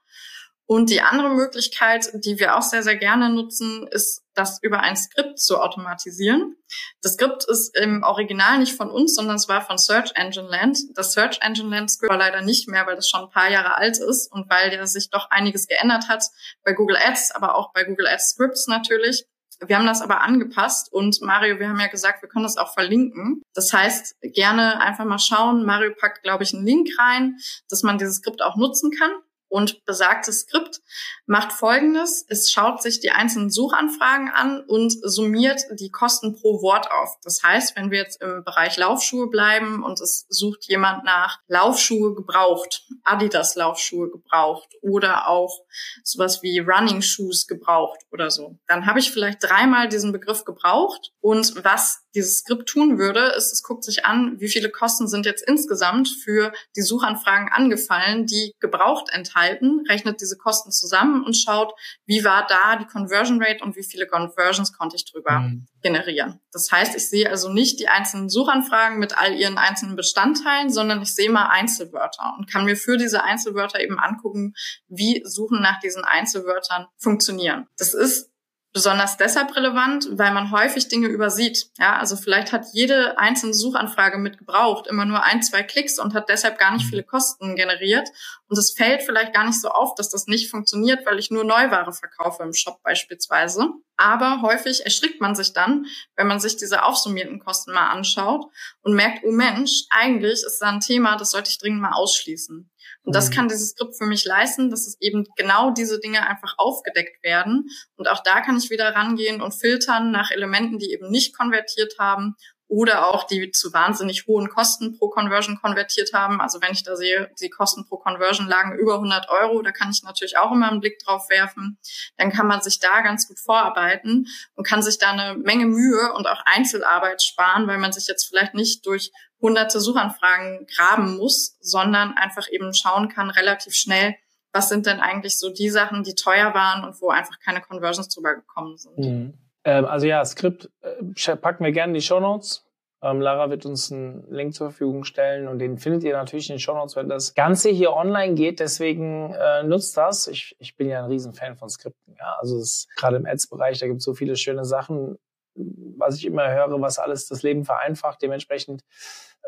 Und 0.66 0.90
die 0.90 1.00
andere 1.00 1.30
Möglichkeit, 1.30 2.10
die 2.14 2.38
wir 2.38 2.56
auch 2.56 2.62
sehr, 2.62 2.82
sehr 2.82 2.96
gerne 2.96 3.30
nutzen, 3.30 3.86
ist, 3.86 4.23
das 4.34 4.58
über 4.62 4.80
ein 4.80 4.96
Skript 4.96 5.38
zu 5.38 5.60
automatisieren. 5.60 6.56
Das 7.02 7.14
Skript 7.14 7.44
ist 7.44 7.76
im 7.76 8.02
Original 8.02 8.58
nicht 8.58 8.76
von 8.76 8.90
uns, 8.90 9.14
sondern 9.14 9.36
es 9.36 9.48
war 9.48 9.62
von 9.62 9.78
Search 9.78 10.12
Engine 10.14 10.48
Land. 10.48 10.78
Das 10.94 11.12
Search 11.12 11.38
Engine 11.40 11.70
Land 11.70 11.90
Skript 11.90 12.10
war 12.10 12.18
leider 12.18 12.42
nicht 12.42 12.68
mehr, 12.68 12.86
weil 12.86 12.96
das 12.96 13.08
schon 13.08 13.22
ein 13.22 13.30
paar 13.30 13.50
Jahre 13.50 13.76
alt 13.76 13.98
ist 13.98 14.30
und 14.32 14.50
weil 14.50 14.72
ja 14.72 14.86
sich 14.86 15.10
doch 15.10 15.30
einiges 15.30 15.66
geändert 15.66 16.08
hat 16.08 16.24
bei 16.64 16.72
Google 16.72 16.96
Ads, 16.96 17.32
aber 17.32 17.54
auch 17.56 17.72
bei 17.72 17.84
Google 17.84 18.08
Ads 18.08 18.30
Scripts 18.30 18.66
natürlich. 18.66 19.24
Wir 19.66 19.78
haben 19.78 19.86
das 19.86 20.02
aber 20.02 20.20
angepasst 20.20 20.92
und 20.92 21.20
Mario, 21.22 21.58
wir 21.58 21.68
haben 21.68 21.78
ja 21.78 21.86
gesagt, 21.86 22.22
wir 22.22 22.28
können 22.28 22.44
das 22.44 22.56
auch 22.56 22.74
verlinken. 22.74 23.42
Das 23.54 23.72
heißt, 23.72 24.16
gerne 24.20 24.80
einfach 24.80 25.04
mal 25.04 25.18
schauen. 25.18 25.64
Mario 25.64 25.92
packt, 25.98 26.22
glaube 26.22 26.44
ich, 26.44 26.54
einen 26.54 26.66
Link 26.66 26.88
rein, 26.98 27.38
dass 27.68 27.82
man 27.82 27.98
dieses 27.98 28.16
Skript 28.16 28.42
auch 28.42 28.56
nutzen 28.56 28.90
kann. 28.90 29.12
Und 29.48 29.84
besagtes 29.84 30.40
Skript 30.40 30.80
macht 31.26 31.52
Folgendes. 31.52 32.24
Es 32.28 32.50
schaut 32.50 32.82
sich 32.82 33.00
die 33.00 33.10
einzelnen 33.10 33.50
Suchanfragen 33.50 34.28
an 34.28 34.60
und 34.60 34.92
summiert 35.02 35.62
die 35.72 35.90
Kosten 35.90 36.34
pro 36.34 36.60
Wort 36.62 36.90
auf. 36.90 37.16
Das 37.22 37.42
heißt, 37.42 37.76
wenn 37.76 37.90
wir 37.90 37.98
jetzt 37.98 38.20
im 38.20 38.44
Bereich 38.44 38.76
Laufschuhe 38.76 39.28
bleiben 39.28 39.82
und 39.82 40.00
es 40.00 40.26
sucht 40.28 40.66
jemand 40.68 41.04
nach 41.04 41.38
Laufschuhe 41.46 42.14
gebraucht, 42.14 42.86
Adidas 43.04 43.54
Laufschuhe 43.54 44.10
gebraucht 44.10 44.68
oder 44.82 45.28
auch 45.28 45.60
sowas 46.02 46.42
wie 46.42 46.58
Running 46.58 47.02
Shoes 47.02 47.46
gebraucht 47.46 48.00
oder 48.10 48.30
so, 48.30 48.58
dann 48.66 48.86
habe 48.86 48.98
ich 48.98 49.10
vielleicht 49.10 49.42
dreimal 49.42 49.88
diesen 49.88 50.12
Begriff 50.12 50.44
gebraucht. 50.44 51.12
Und 51.20 51.64
was 51.64 52.02
dieses 52.14 52.38
Skript 52.38 52.68
tun 52.68 52.98
würde, 52.98 53.32
ist, 53.36 53.52
es 53.52 53.62
guckt 53.62 53.84
sich 53.84 54.04
an, 54.04 54.36
wie 54.38 54.48
viele 54.48 54.70
Kosten 54.70 55.08
sind 55.08 55.26
jetzt 55.26 55.42
insgesamt 55.46 56.08
für 56.08 56.52
die 56.76 56.82
Suchanfragen 56.82 57.48
angefallen, 57.50 58.26
die 58.26 58.54
gebraucht 58.60 59.08
enthalten, 59.10 59.84
rechnet 59.88 60.20
diese 60.20 60.36
Kosten 60.36 60.70
zusammen 60.70 61.13
und 61.22 61.36
schaut, 61.36 61.72
wie 62.06 62.24
war 62.24 62.46
da 62.46 62.76
die 62.76 62.86
Conversion 62.86 63.42
Rate 63.42 63.62
und 63.62 63.76
wie 63.76 63.84
viele 63.84 64.06
Conversions 64.06 64.72
konnte 64.72 64.96
ich 64.96 65.04
drüber 65.04 65.40
mhm. 65.40 65.66
generieren. 65.82 66.40
Das 66.52 66.70
heißt, 66.72 66.96
ich 66.96 67.08
sehe 67.08 67.30
also 67.30 67.48
nicht 67.52 67.78
die 67.78 67.88
einzelnen 67.88 68.28
Suchanfragen 68.28 68.98
mit 68.98 69.16
all 69.16 69.34
ihren 69.34 69.58
einzelnen 69.58 69.96
Bestandteilen, 69.96 70.70
sondern 70.70 71.02
ich 71.02 71.14
sehe 71.14 71.30
mal 71.30 71.48
Einzelwörter 71.48 72.34
und 72.38 72.50
kann 72.50 72.64
mir 72.64 72.76
für 72.76 72.96
diese 72.96 73.22
Einzelwörter 73.22 73.80
eben 73.80 73.98
angucken, 73.98 74.54
wie 74.88 75.22
Suchen 75.24 75.60
nach 75.60 75.78
diesen 75.80 76.04
Einzelwörtern 76.04 76.86
funktionieren. 76.98 77.68
Das 77.76 77.94
ist 77.94 78.33
besonders 78.74 79.16
deshalb 79.16 79.54
relevant, 79.54 80.08
weil 80.10 80.34
man 80.34 80.50
häufig 80.50 80.88
Dinge 80.88 81.06
übersieht. 81.06 81.70
Ja, 81.78 81.96
also 81.96 82.16
vielleicht 82.16 82.52
hat 82.52 82.66
jede 82.72 83.16
einzelne 83.18 83.54
Suchanfrage 83.54 84.18
mit 84.18 84.36
gebraucht 84.36 84.88
immer 84.88 85.04
nur 85.04 85.22
ein, 85.22 85.44
zwei 85.44 85.62
Klicks 85.62 86.00
und 86.00 86.12
hat 86.12 86.28
deshalb 86.28 86.58
gar 86.58 86.72
nicht 86.72 86.84
viele 86.84 87.04
Kosten 87.04 87.54
generiert. 87.54 88.08
Und 88.48 88.58
es 88.58 88.72
fällt 88.72 89.02
vielleicht 89.02 89.32
gar 89.32 89.46
nicht 89.46 89.60
so 89.60 89.68
auf, 89.68 89.94
dass 89.94 90.10
das 90.10 90.26
nicht 90.26 90.50
funktioniert, 90.50 91.06
weil 91.06 91.20
ich 91.20 91.30
nur 91.30 91.44
Neuware 91.44 91.92
verkaufe 91.92 92.42
im 92.42 92.52
Shop 92.52 92.82
beispielsweise. 92.82 93.70
Aber 93.96 94.42
häufig 94.42 94.84
erschrickt 94.84 95.20
man 95.20 95.36
sich 95.36 95.52
dann, 95.52 95.86
wenn 96.16 96.26
man 96.26 96.40
sich 96.40 96.56
diese 96.56 96.82
aufsummierten 96.82 97.38
Kosten 97.38 97.72
mal 97.72 97.90
anschaut 97.90 98.46
und 98.82 98.94
merkt, 98.94 99.22
oh 99.24 99.30
Mensch, 99.30 99.84
eigentlich 99.90 100.42
ist 100.44 100.58
da 100.58 100.70
ein 100.70 100.80
Thema, 100.80 101.16
das 101.16 101.30
sollte 101.30 101.50
ich 101.50 101.58
dringend 101.58 101.80
mal 101.80 101.92
ausschließen. 101.92 102.68
Und 103.02 103.14
das 103.14 103.30
mhm. 103.30 103.34
kann 103.34 103.48
dieses 103.48 103.70
Skript 103.70 103.96
für 103.96 104.06
mich 104.06 104.24
leisten, 104.24 104.70
dass 104.70 104.86
es 104.86 104.96
eben 105.00 105.24
genau 105.36 105.70
diese 105.70 106.00
Dinge 106.00 106.26
einfach 106.26 106.54
aufgedeckt 106.58 107.22
werden. 107.22 107.68
Und 107.96 108.08
auch 108.08 108.22
da 108.22 108.40
kann 108.40 108.56
ich 108.56 108.70
wieder 108.70 108.94
rangehen 108.94 109.42
und 109.42 109.54
filtern 109.54 110.10
nach 110.10 110.30
Elementen, 110.30 110.78
die 110.78 110.92
eben 110.92 111.10
nicht 111.10 111.36
konvertiert 111.36 111.94
haben 111.98 112.36
oder 112.68 113.08
auch 113.08 113.24
die 113.24 113.50
zu 113.50 113.72
wahnsinnig 113.72 114.26
hohen 114.26 114.48
Kosten 114.48 114.98
pro 114.98 115.08
Conversion 115.08 115.60
konvertiert 115.60 116.12
haben. 116.12 116.40
Also 116.40 116.60
wenn 116.60 116.72
ich 116.72 116.82
da 116.82 116.96
sehe, 116.96 117.30
die 117.40 117.50
Kosten 117.50 117.86
pro 117.86 117.98
Conversion 117.98 118.46
lagen 118.46 118.76
über 118.78 118.94
100 118.94 119.28
Euro, 119.28 119.62
da 119.62 119.70
kann 119.70 119.90
ich 119.90 120.02
natürlich 120.02 120.38
auch 120.38 120.50
immer 120.50 120.70
einen 120.70 120.80
Blick 120.80 120.98
drauf 120.98 121.28
werfen. 121.28 121.78
Dann 122.16 122.32
kann 122.32 122.46
man 122.46 122.62
sich 122.62 122.80
da 122.80 123.02
ganz 123.02 123.28
gut 123.28 123.38
vorarbeiten 123.38 124.26
und 124.54 124.66
kann 124.66 124.82
sich 124.82 124.98
da 124.98 125.10
eine 125.10 125.36
Menge 125.38 125.66
Mühe 125.66 126.12
und 126.14 126.26
auch 126.26 126.42
Einzelarbeit 126.46 127.22
sparen, 127.22 127.66
weil 127.66 127.78
man 127.78 127.92
sich 127.92 128.06
jetzt 128.06 128.28
vielleicht 128.28 128.54
nicht 128.54 128.86
durch 128.86 129.12
hunderte 129.40 129.78
Suchanfragen 129.78 130.66
graben 130.74 131.16
muss, 131.16 131.58
sondern 131.60 132.14
einfach 132.16 132.48
eben 132.50 132.72
schauen 132.72 133.10
kann 133.10 133.28
relativ 133.28 133.74
schnell, 133.74 134.16
was 134.52 134.70
sind 134.70 134.86
denn 134.86 135.00
eigentlich 135.00 135.38
so 135.38 135.50
die 135.50 135.68
Sachen, 135.68 136.02
die 136.02 136.14
teuer 136.14 136.54
waren 136.54 136.84
und 136.84 137.00
wo 137.02 137.10
einfach 137.10 137.38
keine 137.40 137.60
Conversions 137.60 138.08
drüber 138.08 138.34
gekommen 138.34 138.78
sind. 138.78 138.98
Mhm. 138.98 139.43
Ähm, 139.64 139.84
also 139.84 140.06
ja, 140.06 140.24
Skript 140.24 140.70
äh, 140.82 141.36
packen 141.36 141.64
wir 141.64 141.72
gerne 141.72 141.90
in 141.90 141.94
die 141.94 142.00
Show 142.00 142.20
Notes. 142.20 142.64
Ähm, 143.02 143.20
Lara 143.20 143.50
wird 143.50 143.66
uns 143.66 143.92
einen 143.92 144.26
Link 144.30 144.54
zur 144.54 144.70
Verfügung 144.70 145.04
stellen 145.04 145.46
und 145.46 145.58
den 145.58 145.76
findet 145.76 146.04
ihr 146.04 146.14
natürlich 146.14 146.48
in 146.48 146.54
den 146.54 146.60
Show 146.60 146.74
Notes, 146.74 146.96
wenn 146.96 147.08
das 147.08 147.34
Ganze 147.34 147.68
hier 147.68 147.92
online 147.92 148.34
geht. 148.34 148.60
Deswegen 148.60 149.34
äh, 149.34 149.62
nutzt 149.62 149.96
das. 149.96 150.26
Ich, 150.26 150.56
ich 150.58 150.74
bin 150.76 150.88
ja 150.88 151.00
ein 151.00 151.10
Riesenfan 151.10 151.56
von 151.56 151.68
Skripten. 151.68 152.14
Ja. 152.18 152.36
Also 152.38 152.62
gerade 152.96 153.16
im 153.16 153.26
Ads-Bereich, 153.26 153.78
da 153.78 153.86
gibt 153.86 153.98
es 153.98 154.04
so 154.04 154.14
viele 154.14 154.36
schöne 154.36 154.64
Sachen, 154.64 155.18
was 155.54 156.16
ich 156.16 156.24
immer 156.24 156.50
höre, 156.50 156.80
was 156.80 156.98
alles 156.98 157.26
das 157.26 157.42
Leben 157.42 157.64
vereinfacht. 157.64 158.22
Dementsprechend 158.22 158.82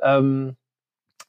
ähm, 0.02 0.56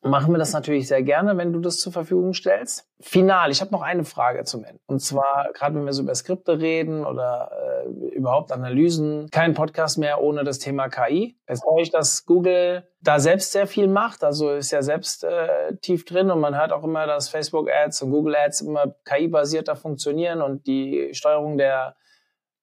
machen 0.01 0.31
wir 0.33 0.37
das 0.37 0.53
natürlich 0.53 0.87
sehr 0.87 1.01
gerne, 1.01 1.37
wenn 1.37 1.53
du 1.53 1.59
das 1.59 1.79
zur 1.79 1.91
Verfügung 1.91 2.33
stellst. 2.33 2.87
Final, 2.99 3.51
ich 3.51 3.61
habe 3.61 3.71
noch 3.71 3.81
eine 3.81 4.03
Frage 4.03 4.43
zum 4.43 4.63
Ende. 4.63 4.79
Und 4.85 4.99
zwar, 5.01 5.49
gerade 5.53 5.75
wenn 5.75 5.85
wir 5.85 5.93
so 5.93 6.03
über 6.03 6.15
Skripte 6.15 6.59
reden 6.59 7.05
oder 7.05 7.51
äh, 7.85 8.15
überhaupt 8.15 8.51
Analysen, 8.51 9.27
kein 9.31 9.53
Podcast 9.53 9.97
mehr 9.97 10.21
ohne 10.21 10.43
das 10.43 10.59
Thema 10.59 10.89
KI. 10.89 11.37
Jetzt 11.47 11.65
höre 11.65 11.81
ich, 11.81 11.91
dass 11.91 12.25
Google 12.25 12.87
da 13.01 13.19
selbst 13.19 13.51
sehr 13.51 13.67
viel 13.67 13.87
macht, 13.87 14.23
also 14.23 14.51
ist 14.51 14.71
ja 14.71 14.81
selbst 14.81 15.23
äh, 15.23 15.75
tief 15.81 16.05
drin 16.05 16.31
und 16.31 16.39
man 16.39 16.57
hört 16.57 16.71
auch 16.71 16.83
immer, 16.83 17.05
dass 17.05 17.29
Facebook 17.29 17.69
Ads 17.69 18.01
und 18.03 18.11
Google 18.11 18.35
Ads 18.35 18.61
immer 18.61 18.95
KI-basierter 19.05 19.75
funktionieren 19.75 20.41
und 20.41 20.67
die 20.67 21.09
Steuerung 21.13 21.57
der 21.57 21.95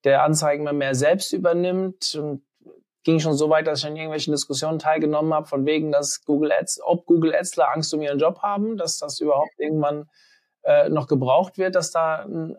der 0.04 0.22
Anzeigen 0.22 0.62
immer 0.62 0.72
mehr 0.72 0.94
selbst 0.94 1.32
übernimmt 1.32 2.14
und 2.14 2.42
ging 3.04 3.20
schon 3.20 3.36
so 3.36 3.50
weit, 3.50 3.66
dass 3.66 3.80
ich 3.80 3.86
an 3.86 3.96
irgendwelchen 3.96 4.32
Diskussionen 4.32 4.78
teilgenommen 4.78 5.32
habe, 5.32 5.46
von 5.46 5.66
wegen, 5.66 5.92
dass 5.92 6.24
Google 6.24 6.52
Ads, 6.52 6.80
ob 6.82 7.06
Google 7.06 7.34
Adsler 7.34 7.70
Angst 7.72 7.92
um 7.94 8.02
ihren 8.02 8.18
Job 8.18 8.40
haben, 8.42 8.76
dass 8.76 8.98
das 8.98 9.20
überhaupt 9.20 9.52
irgendwann 9.58 10.08
äh, 10.62 10.88
noch 10.88 11.06
gebraucht 11.06 11.58
wird, 11.58 11.74
dass 11.74 11.90
da 11.90 12.24
ein 12.24 12.56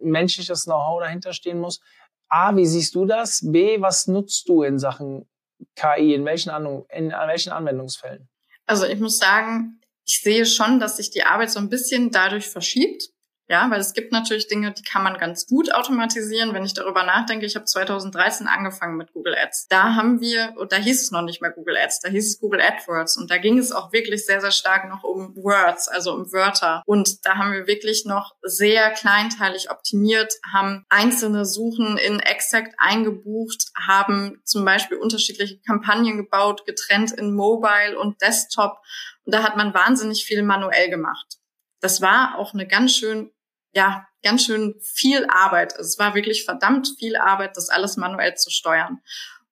menschliches 0.00 0.64
Know-how 0.64 1.00
dahinter 1.00 1.32
stehen 1.32 1.60
muss. 1.60 1.80
A, 2.28 2.54
wie 2.56 2.66
siehst 2.66 2.94
du 2.94 3.06
das? 3.06 3.40
B, 3.42 3.80
was 3.80 4.06
nutzt 4.06 4.48
du 4.48 4.62
in 4.62 4.78
Sachen 4.78 5.28
KI? 5.76 6.14
In 6.14 6.24
welchen, 6.24 6.50
An 6.50 6.84
in 6.90 7.10
welchen 7.10 7.52
Anwendungsfällen? 7.52 8.28
Also 8.66 8.84
ich 8.84 9.00
muss 9.00 9.18
sagen, 9.18 9.80
ich 10.04 10.20
sehe 10.20 10.44
schon, 10.44 10.80
dass 10.80 10.96
sich 10.96 11.10
die 11.10 11.22
Arbeit 11.22 11.50
so 11.50 11.58
ein 11.58 11.68
bisschen 11.68 12.10
dadurch 12.10 12.48
verschiebt. 12.48 13.10
Ja, 13.50 13.70
weil 13.70 13.80
es 13.80 13.94
gibt 13.94 14.12
natürlich 14.12 14.46
Dinge, 14.46 14.72
die 14.72 14.82
kann 14.82 15.02
man 15.02 15.16
ganz 15.16 15.46
gut 15.46 15.74
automatisieren. 15.74 16.52
Wenn 16.52 16.66
ich 16.66 16.74
darüber 16.74 17.02
nachdenke, 17.04 17.46
ich 17.46 17.56
habe 17.56 17.64
2013 17.64 18.46
angefangen 18.46 18.98
mit 18.98 19.14
Google 19.14 19.34
Ads. 19.36 19.68
Da 19.68 19.94
haben 19.94 20.20
wir, 20.20 20.52
und 20.58 20.70
da 20.70 20.76
hieß 20.76 21.02
es 21.02 21.10
noch 21.12 21.22
nicht 21.22 21.40
mehr 21.40 21.50
Google 21.50 21.78
Ads, 21.78 22.00
da 22.00 22.10
hieß 22.10 22.26
es 22.26 22.40
Google 22.40 22.60
AdWords 22.60 23.16
und 23.16 23.30
da 23.30 23.38
ging 23.38 23.56
es 23.56 23.72
auch 23.72 23.90
wirklich 23.90 24.26
sehr, 24.26 24.42
sehr 24.42 24.50
stark 24.50 24.86
noch 24.90 25.02
um 25.02 25.34
Words, 25.34 25.88
also 25.88 26.12
um 26.12 26.30
Wörter. 26.30 26.82
Und 26.84 27.24
da 27.24 27.36
haben 27.36 27.52
wir 27.52 27.66
wirklich 27.66 28.04
noch 28.04 28.34
sehr 28.42 28.90
kleinteilig 28.90 29.70
optimiert, 29.70 30.34
haben 30.52 30.84
einzelne 30.90 31.46
Suchen 31.46 31.96
in 31.96 32.20
Exact 32.20 32.74
eingebucht, 32.76 33.70
haben 33.74 34.42
zum 34.44 34.62
Beispiel 34.66 34.98
unterschiedliche 34.98 35.58
Kampagnen 35.60 36.18
gebaut, 36.18 36.66
getrennt 36.66 37.12
in 37.12 37.34
Mobile 37.34 37.98
und 37.98 38.20
Desktop. 38.20 38.78
Und 39.24 39.34
da 39.34 39.42
hat 39.42 39.56
man 39.56 39.72
wahnsinnig 39.72 40.26
viel 40.26 40.42
manuell 40.42 40.90
gemacht. 40.90 41.38
Das 41.80 42.02
war 42.02 42.36
auch 42.38 42.52
eine 42.54 42.66
ganz 42.66 42.92
schön 42.92 43.30
ja, 43.72 44.06
ganz 44.22 44.44
schön 44.44 44.74
viel 44.80 45.26
Arbeit. 45.28 45.74
Es 45.78 45.98
war 45.98 46.14
wirklich 46.14 46.44
verdammt 46.44 46.88
viel 46.98 47.16
Arbeit, 47.16 47.56
das 47.56 47.68
alles 47.68 47.96
manuell 47.96 48.34
zu 48.34 48.50
steuern. 48.50 49.00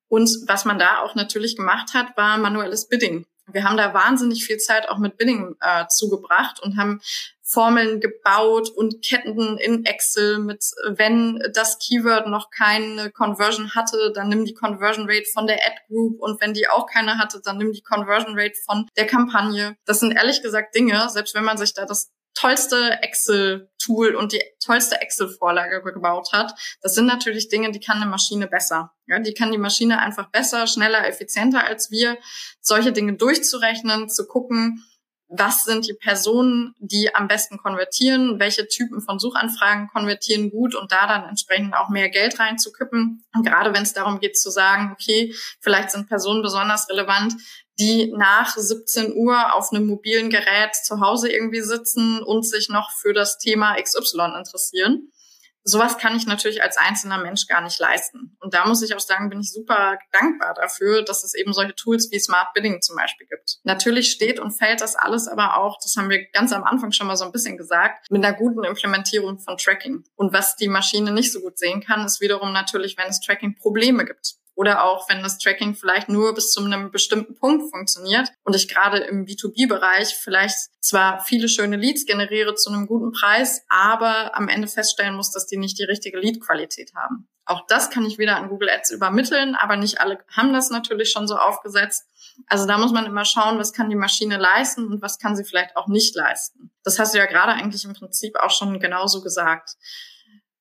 Und 0.08 0.30
was 0.46 0.64
man 0.64 0.78
da 0.78 1.00
auch 1.00 1.14
natürlich 1.14 1.56
gemacht 1.56 1.94
hat, 1.94 2.16
war 2.16 2.38
manuelles 2.38 2.88
Bidding. 2.88 3.26
Wir 3.52 3.62
haben 3.62 3.76
da 3.76 3.94
wahnsinnig 3.94 4.44
viel 4.44 4.58
Zeit 4.58 4.88
auch 4.88 4.98
mit 4.98 5.18
Bidding 5.18 5.54
äh, 5.60 5.86
zugebracht 5.88 6.60
und 6.60 6.76
haben 6.76 7.00
Formeln 7.42 8.00
gebaut 8.00 8.70
und 8.70 9.04
Ketten 9.04 9.56
in 9.58 9.84
Excel 9.84 10.38
mit, 10.38 10.64
wenn 10.88 11.40
das 11.54 11.78
Keyword 11.78 12.26
noch 12.26 12.50
keine 12.50 13.12
Conversion 13.12 13.72
hatte, 13.76 14.12
dann 14.12 14.28
nimm 14.28 14.44
die 14.44 14.54
Conversion 14.54 15.08
Rate 15.08 15.26
von 15.32 15.46
der 15.46 15.64
Ad 15.64 15.76
Group 15.86 16.20
und 16.20 16.40
wenn 16.40 16.54
die 16.54 16.68
auch 16.68 16.86
keine 16.86 17.18
hatte, 17.18 17.40
dann 17.44 17.58
nimm 17.58 17.72
die 17.72 17.82
Conversion 17.82 18.36
Rate 18.36 18.56
von 18.64 18.88
der 18.96 19.06
Kampagne. 19.06 19.76
Das 19.84 20.00
sind 20.00 20.10
ehrlich 20.10 20.42
gesagt 20.42 20.74
Dinge, 20.74 21.08
selbst 21.08 21.36
wenn 21.36 21.44
man 21.44 21.56
sich 21.56 21.72
da 21.72 21.86
das 21.86 22.10
tollste 22.36 23.02
Excel-Tool 23.02 24.14
und 24.14 24.32
die 24.32 24.42
tollste 24.64 25.00
Excel-Vorlage 25.00 25.82
gebaut 25.82 26.32
hat. 26.32 26.52
Das 26.82 26.94
sind 26.94 27.06
natürlich 27.06 27.48
Dinge, 27.48 27.72
die 27.72 27.80
kann 27.80 27.96
eine 27.96 28.10
Maschine 28.10 28.46
besser. 28.46 28.92
Ja, 29.06 29.18
die 29.18 29.34
kann 29.34 29.52
die 29.52 29.58
Maschine 29.58 30.00
einfach 30.00 30.30
besser, 30.30 30.66
schneller, 30.66 31.06
effizienter 31.06 31.64
als 31.64 31.90
wir, 31.90 32.18
solche 32.60 32.92
Dinge 32.92 33.14
durchzurechnen, 33.14 34.08
zu 34.08 34.26
gucken, 34.26 34.84
was 35.28 35.64
sind 35.64 35.88
die 35.88 35.94
Personen, 35.94 36.74
die 36.78 37.14
am 37.14 37.26
besten 37.26 37.58
konvertieren, 37.58 38.38
welche 38.38 38.68
Typen 38.68 39.00
von 39.00 39.18
Suchanfragen 39.18 39.88
konvertieren 39.88 40.50
gut 40.50 40.74
und 40.74 40.92
da 40.92 41.06
dann 41.06 41.28
entsprechend 41.28 41.74
auch 41.74 41.88
mehr 41.88 42.08
Geld 42.08 42.38
reinzukippen. 42.38 43.24
Und 43.34 43.42
gerade 43.44 43.74
wenn 43.74 43.82
es 43.82 43.92
darum 43.92 44.20
geht 44.20 44.38
zu 44.38 44.50
sagen, 44.50 44.92
okay, 44.92 45.34
vielleicht 45.60 45.90
sind 45.90 46.08
Personen 46.08 46.42
besonders 46.42 46.88
relevant, 46.88 47.34
die 47.78 48.12
nach 48.16 48.56
17 48.56 49.14
Uhr 49.16 49.54
auf 49.54 49.72
einem 49.72 49.86
mobilen 49.86 50.30
Gerät 50.30 50.74
zu 50.74 51.00
Hause 51.00 51.30
irgendwie 51.30 51.60
sitzen 51.60 52.22
und 52.22 52.46
sich 52.46 52.68
noch 52.68 52.90
für 52.92 53.12
das 53.12 53.38
Thema 53.38 53.76
XY 53.80 54.32
interessieren. 54.38 55.10
Sowas 55.68 55.98
kann 55.98 56.16
ich 56.16 56.26
natürlich 56.26 56.62
als 56.62 56.76
einzelner 56.76 57.18
Mensch 57.18 57.48
gar 57.48 57.60
nicht 57.60 57.80
leisten. 57.80 58.36
Und 58.38 58.54
da 58.54 58.66
muss 58.66 58.82
ich 58.82 58.94
auch 58.94 59.00
sagen, 59.00 59.30
bin 59.30 59.40
ich 59.40 59.52
super 59.52 59.98
dankbar 60.12 60.54
dafür, 60.54 61.02
dass 61.02 61.24
es 61.24 61.34
eben 61.34 61.52
solche 61.52 61.74
Tools 61.74 62.08
wie 62.12 62.20
Smart 62.20 62.54
Bidding 62.54 62.80
zum 62.82 62.94
Beispiel 62.94 63.26
gibt. 63.26 63.58
Natürlich 63.64 64.12
steht 64.12 64.38
und 64.38 64.52
fällt 64.52 64.80
das 64.80 64.94
alles 64.94 65.26
aber 65.26 65.58
auch, 65.58 65.76
das 65.82 65.96
haben 65.96 66.08
wir 66.08 66.24
ganz 66.30 66.52
am 66.52 66.62
Anfang 66.62 66.92
schon 66.92 67.08
mal 67.08 67.16
so 67.16 67.24
ein 67.24 67.32
bisschen 67.32 67.56
gesagt, 67.56 68.08
mit 68.10 68.24
einer 68.24 68.36
guten 68.36 68.62
Implementierung 68.62 69.40
von 69.40 69.56
Tracking. 69.56 70.04
Und 70.14 70.32
was 70.32 70.54
die 70.54 70.68
Maschine 70.68 71.10
nicht 71.10 71.32
so 71.32 71.40
gut 71.40 71.58
sehen 71.58 71.80
kann, 71.80 72.06
ist 72.06 72.20
wiederum 72.20 72.52
natürlich, 72.52 72.96
wenn 72.96 73.08
es 73.08 73.20
Tracking-Probleme 73.20 74.04
gibt 74.04 74.36
oder 74.56 74.82
auch 74.82 75.08
wenn 75.08 75.22
das 75.22 75.38
Tracking 75.38 75.74
vielleicht 75.74 76.08
nur 76.08 76.34
bis 76.34 76.50
zu 76.50 76.64
einem 76.64 76.90
bestimmten 76.90 77.36
Punkt 77.36 77.70
funktioniert 77.70 78.30
und 78.42 78.56
ich 78.56 78.68
gerade 78.68 78.98
im 78.98 79.26
B2B-Bereich 79.26 80.16
vielleicht 80.16 80.56
zwar 80.80 81.20
viele 81.20 81.48
schöne 81.48 81.76
Leads 81.76 82.06
generiere 82.06 82.54
zu 82.54 82.70
einem 82.70 82.86
guten 82.86 83.12
Preis, 83.12 83.64
aber 83.68 84.34
am 84.34 84.48
Ende 84.48 84.66
feststellen 84.66 85.14
muss, 85.14 85.30
dass 85.30 85.46
die 85.46 85.58
nicht 85.58 85.78
die 85.78 85.84
richtige 85.84 86.18
Lead-Qualität 86.18 86.92
haben. 86.96 87.28
Auch 87.44 87.64
das 87.68 87.90
kann 87.90 88.04
ich 88.04 88.18
wieder 88.18 88.36
an 88.36 88.48
Google 88.48 88.70
Ads 88.70 88.90
übermitteln, 88.90 89.54
aber 89.54 89.76
nicht 89.76 90.00
alle 90.00 90.18
haben 90.34 90.52
das 90.52 90.70
natürlich 90.70 91.12
schon 91.12 91.28
so 91.28 91.36
aufgesetzt. 91.36 92.08
Also 92.48 92.66
da 92.66 92.76
muss 92.76 92.92
man 92.92 93.06
immer 93.06 93.24
schauen, 93.24 93.58
was 93.58 93.72
kann 93.72 93.88
die 93.88 93.94
Maschine 93.94 94.36
leisten 94.36 94.88
und 94.88 95.00
was 95.00 95.18
kann 95.18 95.36
sie 95.36 95.44
vielleicht 95.44 95.76
auch 95.76 95.86
nicht 95.86 96.16
leisten. 96.16 96.72
Das 96.82 96.98
hast 96.98 97.14
du 97.14 97.18
ja 97.18 97.26
gerade 97.26 97.52
eigentlich 97.52 97.84
im 97.84 97.92
Prinzip 97.92 98.36
auch 98.36 98.50
schon 98.50 98.80
genauso 98.80 99.22
gesagt. 99.22 99.76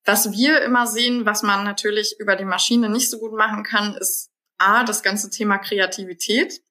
Was 0.06 0.30
wir 0.30 0.62
immer 0.62 0.86
sehen, 0.86 1.26
was 1.26 1.42
man 1.42 1.64
natürlich 1.64 2.14
über 2.20 2.36
die 2.36 2.44
Maschine 2.44 2.88
nicht 2.88 3.10
so 3.10 3.18
gut 3.18 3.32
machen 3.32 3.64
kann, 3.64 3.96
ist 3.96 4.30
A, 4.56 4.84
das 4.84 5.02
ganze 5.02 5.30
Thema 5.30 5.58
Kreativität. 5.58 6.62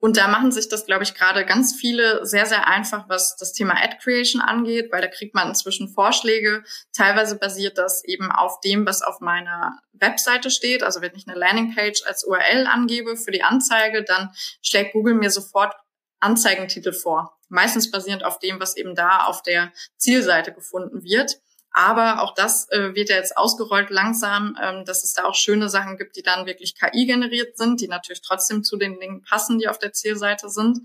Und 0.00 0.16
da 0.16 0.28
machen 0.28 0.52
sich 0.52 0.68
das, 0.68 0.86
glaube 0.86 1.02
ich, 1.02 1.14
gerade 1.14 1.44
ganz 1.44 1.74
viele 1.74 2.24
sehr, 2.24 2.46
sehr 2.46 2.68
einfach, 2.68 3.08
was 3.08 3.36
das 3.36 3.52
Thema 3.52 3.74
Ad 3.82 3.96
Creation 4.00 4.40
angeht, 4.40 4.92
weil 4.92 5.00
da 5.00 5.08
kriegt 5.08 5.34
man 5.34 5.48
inzwischen 5.48 5.88
Vorschläge. 5.88 6.62
Teilweise 6.92 7.36
basiert 7.36 7.78
das 7.78 8.04
eben 8.04 8.30
auf 8.30 8.60
dem, 8.60 8.86
was 8.86 9.02
auf 9.02 9.20
meiner 9.20 9.80
Webseite 9.92 10.50
steht. 10.50 10.84
Also 10.84 11.00
wenn 11.00 11.16
ich 11.16 11.26
eine 11.26 11.36
Landingpage 11.36 12.04
als 12.06 12.22
URL 12.22 12.68
angebe 12.68 13.16
für 13.16 13.32
die 13.32 13.42
Anzeige, 13.42 14.04
dann 14.04 14.30
schlägt 14.62 14.92
Google 14.92 15.14
mir 15.14 15.30
sofort 15.30 15.74
Anzeigentitel 16.20 16.92
vor. 16.92 17.36
Meistens 17.48 17.90
basierend 17.90 18.24
auf 18.24 18.38
dem, 18.38 18.60
was 18.60 18.76
eben 18.76 18.94
da 18.94 19.24
auf 19.24 19.42
der 19.42 19.72
Zielseite 19.96 20.52
gefunden 20.52 21.02
wird. 21.02 21.40
Aber 21.78 22.22
auch 22.22 22.34
das 22.34 22.68
äh, 22.72 22.96
wird 22.96 23.08
ja 23.08 23.14
jetzt 23.14 23.36
ausgerollt 23.36 23.90
langsam, 23.90 24.58
ähm, 24.60 24.84
dass 24.84 25.04
es 25.04 25.12
da 25.12 25.26
auch 25.26 25.36
schöne 25.36 25.68
Sachen 25.68 25.96
gibt, 25.96 26.16
die 26.16 26.22
dann 26.22 26.44
wirklich 26.44 26.74
KI 26.74 27.06
generiert 27.06 27.56
sind, 27.56 27.80
die 27.80 27.86
natürlich 27.86 28.20
trotzdem 28.20 28.64
zu 28.64 28.76
den 28.76 28.98
Dingen 28.98 29.22
passen, 29.22 29.60
die 29.60 29.68
auf 29.68 29.78
der 29.78 29.92
Zielseite 29.92 30.48
sind. 30.48 30.80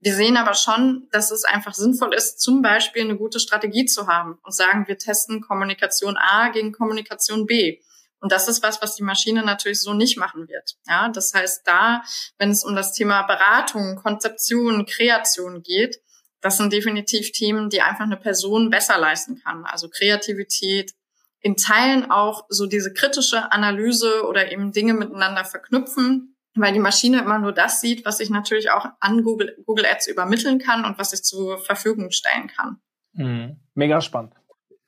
Wir 0.00 0.16
sehen 0.16 0.36
aber 0.36 0.54
schon, 0.54 1.06
dass 1.12 1.30
es 1.30 1.44
einfach 1.44 1.74
sinnvoll 1.74 2.12
ist, 2.12 2.40
zum 2.40 2.60
Beispiel 2.60 3.02
eine 3.02 3.16
gute 3.16 3.38
Strategie 3.38 3.86
zu 3.86 4.08
haben 4.08 4.40
und 4.42 4.52
sagen, 4.52 4.88
wir 4.88 4.98
testen 4.98 5.42
Kommunikation 5.42 6.16
A 6.16 6.48
gegen 6.48 6.72
Kommunikation 6.72 7.46
B. 7.46 7.78
Und 8.18 8.32
das 8.32 8.48
ist 8.48 8.64
was, 8.64 8.82
was 8.82 8.96
die 8.96 9.04
Maschine 9.04 9.44
natürlich 9.44 9.80
so 9.80 9.94
nicht 9.94 10.18
machen 10.18 10.48
wird. 10.48 10.74
Ja, 10.88 11.08
das 11.08 11.32
heißt, 11.34 11.62
da, 11.68 12.02
wenn 12.38 12.50
es 12.50 12.64
um 12.64 12.74
das 12.74 12.92
Thema 12.92 13.22
Beratung, 13.22 13.94
Konzeption, 13.94 14.86
Kreation 14.86 15.62
geht, 15.62 16.00
das 16.42 16.58
sind 16.58 16.72
definitiv 16.72 17.32
Themen, 17.32 17.70
die 17.70 17.80
einfach 17.80 18.04
eine 18.04 18.16
Person 18.16 18.68
besser 18.68 18.98
leisten 18.98 19.40
kann. 19.42 19.64
Also 19.64 19.88
Kreativität, 19.88 20.92
in 21.40 21.56
Teilen 21.56 22.10
auch 22.10 22.44
so 22.48 22.66
diese 22.66 22.92
kritische 22.92 23.50
Analyse 23.50 24.26
oder 24.28 24.52
eben 24.52 24.72
Dinge 24.72 24.94
miteinander 24.94 25.44
verknüpfen, 25.44 26.36
weil 26.54 26.72
die 26.72 26.78
Maschine 26.78 27.20
immer 27.20 27.38
nur 27.38 27.52
das 27.52 27.80
sieht, 27.80 28.04
was 28.04 28.20
ich 28.20 28.30
natürlich 28.30 28.70
auch 28.70 28.86
an 29.00 29.22
Google, 29.22 29.56
Google 29.66 29.86
Ads 29.86 30.08
übermitteln 30.08 30.58
kann 30.58 30.84
und 30.84 30.98
was 30.98 31.12
ich 31.12 31.22
zur 31.22 31.58
Verfügung 31.58 32.10
stellen 32.10 32.48
kann. 32.48 32.76
Mhm. 33.14 33.56
Mega 33.74 34.00
spannend. 34.00 34.34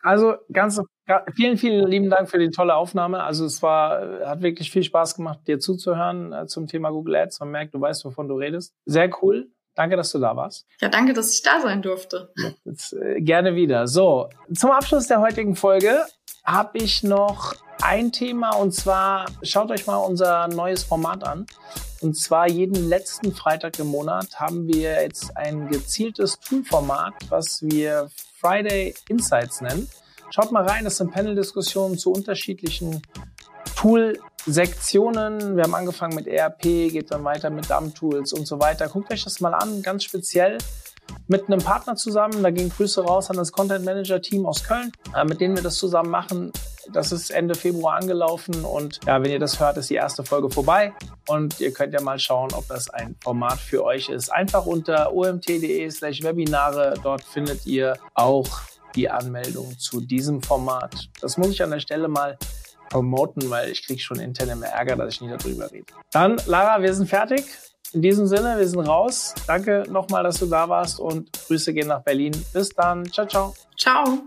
Also 0.00 0.34
ganz 0.52 0.80
vielen, 1.34 1.56
vielen 1.56 1.88
lieben 1.88 2.10
Dank 2.10 2.28
für 2.28 2.38
die 2.38 2.50
tolle 2.50 2.74
Aufnahme. 2.74 3.22
Also 3.22 3.46
es 3.46 3.62
war, 3.62 4.26
hat 4.26 4.42
wirklich 4.42 4.70
viel 4.70 4.82
Spaß 4.82 5.16
gemacht, 5.16 5.40
dir 5.46 5.58
zuzuhören 5.58 6.32
äh, 6.32 6.46
zum 6.46 6.66
Thema 6.66 6.90
Google 6.90 7.16
Ads. 7.16 7.40
Man 7.40 7.50
merkt, 7.50 7.74
du 7.74 7.80
weißt, 7.80 8.04
wovon 8.04 8.28
du 8.28 8.34
redest. 8.34 8.74
Sehr 8.84 9.10
cool. 9.22 9.50
Danke, 9.74 9.96
dass 9.96 10.12
du 10.12 10.18
da 10.18 10.36
warst. 10.36 10.66
Ja, 10.80 10.88
danke, 10.88 11.12
dass 11.12 11.34
ich 11.34 11.42
da 11.42 11.60
sein 11.60 11.82
durfte. 11.82 12.32
Jetzt, 12.64 12.92
äh, 12.92 13.20
gerne 13.20 13.54
wieder. 13.56 13.86
So, 13.88 14.28
zum 14.54 14.70
Abschluss 14.70 15.08
der 15.08 15.20
heutigen 15.20 15.56
Folge 15.56 16.04
habe 16.44 16.78
ich 16.78 17.02
noch 17.02 17.54
ein 17.82 18.12
Thema 18.12 18.50
und 18.56 18.72
zwar 18.72 19.26
schaut 19.42 19.70
euch 19.70 19.86
mal 19.86 19.96
unser 19.96 20.48
neues 20.48 20.84
Format 20.84 21.24
an. 21.24 21.46
Und 22.00 22.16
zwar 22.16 22.48
jeden 22.48 22.88
letzten 22.88 23.32
Freitag 23.34 23.78
im 23.78 23.88
Monat 23.88 24.38
haben 24.38 24.68
wir 24.68 25.02
jetzt 25.02 25.36
ein 25.36 25.68
gezieltes 25.68 26.38
Toolformat, 26.38 27.14
was 27.30 27.62
wir 27.62 28.10
Friday 28.40 28.94
Insights 29.08 29.60
nennen. 29.60 29.88
Schaut 30.30 30.52
mal 30.52 30.66
rein, 30.66 30.84
das 30.84 30.98
sind 30.98 31.12
Panel-Diskussionen 31.12 31.96
zu 31.96 32.12
unterschiedlichen 32.12 33.02
Tool-Sektionen. 34.44 35.56
Wir 35.56 35.64
haben 35.64 35.74
angefangen 35.74 36.14
mit 36.14 36.26
ERP, 36.26 36.62
geht 36.62 37.10
dann 37.10 37.24
weiter 37.24 37.50
mit 37.50 37.68
DAM-Tools 37.68 38.32
und 38.32 38.46
so 38.46 38.60
weiter. 38.60 38.88
Guckt 38.88 39.12
euch 39.12 39.24
das 39.24 39.40
mal 39.40 39.54
an, 39.54 39.82
ganz 39.82 40.04
speziell 40.04 40.58
mit 41.26 41.46
einem 41.46 41.60
Partner 41.60 41.96
zusammen. 41.96 42.42
Da 42.42 42.50
gehen 42.50 42.70
Grüße 42.70 43.02
raus 43.02 43.30
an 43.30 43.36
das 43.36 43.52
Content 43.52 43.84
Manager 43.84 44.20
Team 44.20 44.46
aus 44.46 44.64
Köln, 44.64 44.92
äh, 45.14 45.24
mit 45.24 45.40
denen 45.40 45.56
wir 45.56 45.62
das 45.62 45.76
zusammen 45.76 46.10
machen. 46.10 46.52
Das 46.92 47.12
ist 47.12 47.30
Ende 47.30 47.54
Februar 47.54 47.96
angelaufen 47.96 48.62
und 48.64 49.00
ja, 49.06 49.22
wenn 49.22 49.30
ihr 49.30 49.38
das 49.38 49.58
hört, 49.58 49.78
ist 49.78 49.88
die 49.88 49.94
erste 49.94 50.22
Folge 50.22 50.50
vorbei 50.50 50.92
und 51.28 51.58
ihr 51.60 51.72
könnt 51.72 51.94
ja 51.94 52.02
mal 52.02 52.18
schauen, 52.18 52.52
ob 52.52 52.68
das 52.68 52.90
ein 52.90 53.16
Format 53.22 53.58
für 53.58 53.82
euch 53.84 54.10
ist. 54.10 54.30
Einfach 54.30 54.66
unter 54.66 55.14
omt.de 55.14 55.90
slash 55.90 56.22
Webinare. 56.22 56.94
Dort 57.02 57.22
findet 57.22 57.64
ihr 57.64 57.96
auch 58.12 58.60
die 58.94 59.08
Anmeldung 59.08 59.78
zu 59.78 60.02
diesem 60.02 60.42
Format. 60.42 61.08
Das 61.22 61.38
muss 61.38 61.48
ich 61.48 61.62
an 61.62 61.70
der 61.70 61.80
Stelle 61.80 62.08
mal 62.08 62.36
promoten, 62.94 63.50
weil 63.50 63.72
ich 63.72 63.84
kriege 63.84 64.00
schon 64.00 64.20
intern 64.20 64.50
immer 64.50 64.66
Ärger, 64.66 64.94
dass 64.94 65.14
ich 65.14 65.20
nie 65.20 65.28
darüber 65.28 65.68
rede. 65.70 65.86
Dann, 66.12 66.40
Lara, 66.46 66.80
wir 66.80 66.94
sind 66.94 67.08
fertig. 67.08 67.44
In 67.92 68.02
diesem 68.02 68.28
Sinne, 68.28 68.56
wir 68.56 68.68
sind 68.68 68.80
raus. 68.80 69.34
Danke 69.48 69.84
nochmal, 69.90 70.22
dass 70.22 70.38
du 70.38 70.46
da 70.46 70.68
warst 70.68 71.00
und 71.00 71.28
Grüße 71.48 71.74
gehen 71.74 71.88
nach 71.88 72.02
Berlin. 72.02 72.32
Bis 72.52 72.68
dann. 72.68 73.04
Ciao, 73.10 73.26
ciao. 73.26 73.54
Ciao. 73.76 74.22